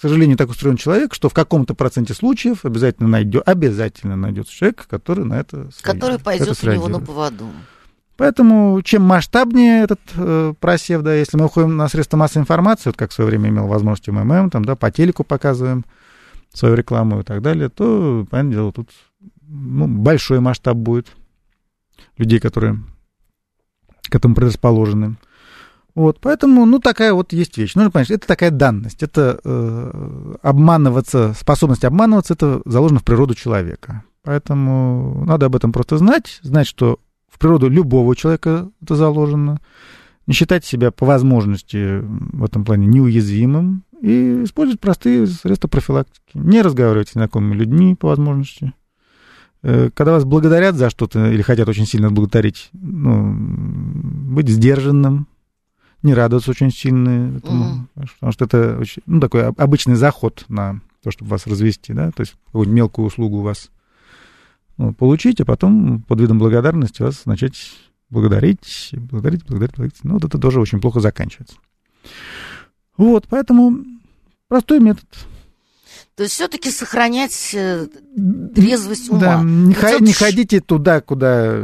[0.00, 4.86] к сожалению, так устроен человек, что в каком-то проценте случаев обязательно найдет, обязательно найдется человек,
[4.88, 7.50] который на это среагирует, Который пойдет это у него на поводу.
[8.16, 12.96] Поэтому чем масштабнее этот э, просев, да, если мы уходим на средства массовой информации, вот
[12.96, 15.84] как в свое время имел возможность МММ, там, да, по телеку показываем
[16.54, 18.88] свою рекламу и так далее, то, понятное дело, тут
[19.46, 21.08] ну, большой масштаб будет
[22.16, 22.78] людей, которые
[24.08, 25.16] к этому предрасположены.
[25.94, 27.74] Вот, поэтому, ну, такая вот есть вещь.
[27.74, 29.02] Нужно понять, это такая данность.
[29.02, 34.04] Это э, обманываться, способность обманываться, это заложено в природу человека.
[34.22, 39.60] Поэтому надо об этом просто знать, знать, что в природу любого человека это заложено,
[40.26, 46.20] не считать себя по возможности в этом плане неуязвимым и использовать простые средства профилактики.
[46.34, 48.74] Не разговаривать с незнакомыми людьми по возможности.
[49.62, 55.26] Э, Когда вас благодарят за что-то или хотят очень сильно благодарить, ну, быть сдержанным,
[56.02, 57.88] не радоваться очень сильно этому, Мгм.
[58.14, 62.10] потому что это очень, ну, такой об- обычный заход на то, чтобы вас развести, да,
[62.10, 63.70] то есть какую-нибудь мелкую услугу у вас
[64.76, 67.54] ну, получить, а потом под видом благодарности вас начать
[68.08, 70.04] благодарить, благодарить, благодарить, благодарить.
[70.04, 71.56] Ну, вот это тоже очень плохо заканчивается.
[72.96, 73.78] Вот, поэтому
[74.48, 75.04] простой метод.
[76.20, 77.86] То есть все-таки сохранять э,
[78.54, 79.20] трезвость ума.
[79.20, 81.62] Да, не, Вот хо- это не ходите туда, куда...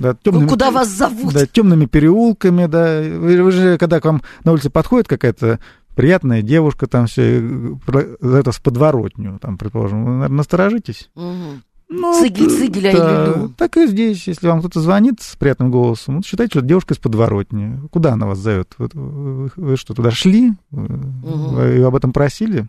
[0.00, 1.32] Да, Ну, темными, куда вас зовут.
[1.32, 3.00] Да, темными переулками, да.
[3.00, 5.60] Вы, вы же, когда к вам на улице подходит какая-то
[5.94, 11.08] приятная девушка, там все, э, это с подворотню, там, предположим, вы, наверное, насторожитесь.
[11.14, 11.62] Мгм.
[11.88, 13.48] Ну, Цигель, цигель, да, люлю.
[13.56, 16.94] Так и здесь, если вам кто-то звонит с приятным голосом, вот считайте, что это девушка
[16.94, 17.80] из подворотни.
[17.92, 18.72] Куда она вас зовет?
[18.76, 20.54] Вы, вы- вы что, туда шли?
[20.72, 20.88] Вы,
[21.22, 22.66] вы об этом просили?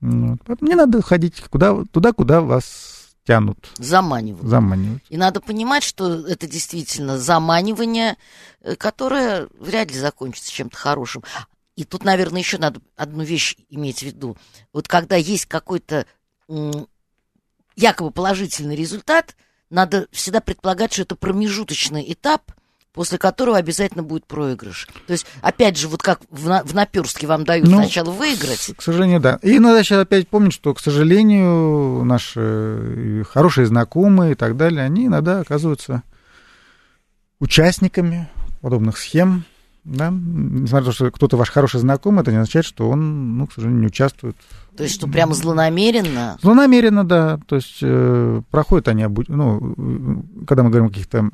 [0.00, 0.38] Вот.
[0.46, 4.48] Поэтому не надо ходить куда, туда, куда вас тянут, Заманивают.
[4.48, 5.02] заманивают.
[5.10, 8.16] И надо понимать, что это действительно заманивание,
[8.62, 11.22] э, которое вряд ли закончится чем-то хорошим.
[11.76, 14.36] И тут, наверное, еще надо одну вещь иметь в виду.
[14.72, 16.06] Вот когда есть какой-то
[17.76, 19.36] якобы положительный результат,
[19.70, 22.50] надо всегда предполагать, что это промежуточный этап,
[22.98, 24.88] после которого обязательно будет проигрыш.
[25.06, 28.72] То есть, опять же, вот как в, на- в наперстке вам дают Ну, сначала выиграть,
[28.76, 29.38] К сожалению, да.
[29.40, 34.82] И надо сейчас опять помнить, что, к сожалению, наши э, хорошие знакомые и так далее,
[34.82, 36.02] они иногда оказываются
[37.38, 38.28] участниками
[38.62, 39.44] подобных схем.
[39.84, 40.10] Да?
[40.10, 43.52] Несмотря на то, что кто-то ваш хороший знакомый, это не означает, что он, ну, к
[43.52, 44.36] сожалению, не участвует.
[44.76, 46.36] то есть, что прямо злонамеренно.
[46.42, 47.38] Злонамеренно, да.
[47.46, 51.30] То есть э, проходят они, ну, э, когда мы говорим о каких-то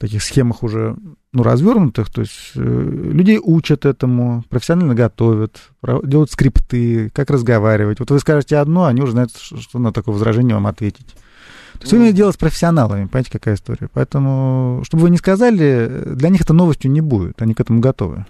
[0.00, 0.96] таких схемах уже
[1.32, 5.60] ну, развернутых, то есть э, людей учат этому, профессионально готовят,
[6.02, 8.00] делают скрипты, как разговаривать.
[8.00, 11.06] Вот вы скажете одно, они уже знают, что, на такое возражение вам ответить.
[11.06, 13.88] То есть все имеет дело с профессионалами, понимаете, какая история.
[13.92, 18.26] Поэтому, чтобы вы не сказали, для них это новостью не будет, они к этому готовы.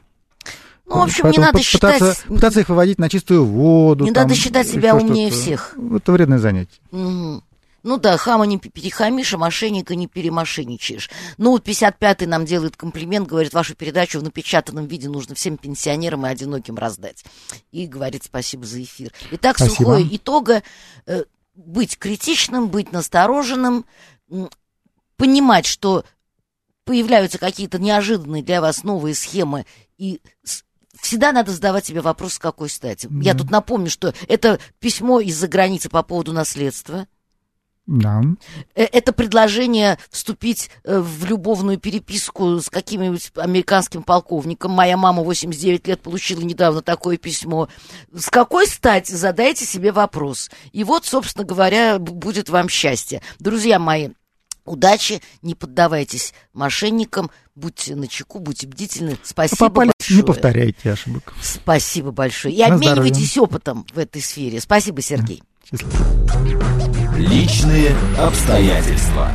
[0.87, 1.99] Ну, в общем, не Поэтому надо пы- считать...
[2.01, 4.05] Пытаться, пытаться их выводить на чистую воду.
[4.05, 5.77] Не там, надо считать себя умнее всех.
[5.95, 6.81] Это вредное занятие.
[6.91, 7.45] Мгм.
[7.83, 11.11] Ну да, хама не перехамишь, а мошенника не перемошенничаешь.
[11.39, 16.27] Ну вот 55-й нам делает комплимент, говорит, вашу передачу в напечатанном виде нужно всем пенсионерам
[16.27, 17.25] и одиноким раздать.
[17.73, 19.13] И говорит спасибо за эфир.
[19.31, 19.77] Итак, Спасибо.
[19.77, 20.63] сухое итога.
[21.07, 21.25] э,
[21.55, 23.85] быть критичным, быть настороженным,
[25.17, 26.05] понимать, что
[26.85, 29.67] появляются какие-то неожиданные для вас новые схемы,
[29.99, 30.21] и
[31.01, 33.09] всегда надо задавать себе вопрос, с какой стати.
[33.23, 33.41] Я Да.
[33.41, 37.07] тут напомню, что это письмо из-за границы по поводу наследства.
[37.91, 38.23] Да.
[38.77, 44.71] Э, Это предложение вступить э, в любовную переписку с каким-нибудь американским полковником.
[44.71, 47.69] Моя мама 89 лет получила недавно такое письмо.
[48.15, 49.13] С какой стати?
[49.13, 50.51] Задайте себе вопрос.
[50.71, 53.23] И вот, собственно говоря, будет вам счастье.
[53.41, 54.11] Друзья мои,
[54.65, 59.19] удачи, не поддавайтесь мошенникам, будьте начеку, будьте бдительны.
[59.25, 60.17] Спасибо Попали, большое.
[60.21, 61.35] не повторяйте ошибок.
[61.43, 62.55] Спасибо большое.
[62.55, 64.61] И На обменивайтесь опытом в этой сфере.
[64.61, 65.43] Спасибо, Сергей.
[65.69, 66.70] Счастливо.
[67.21, 69.31] Личные обстоятельства.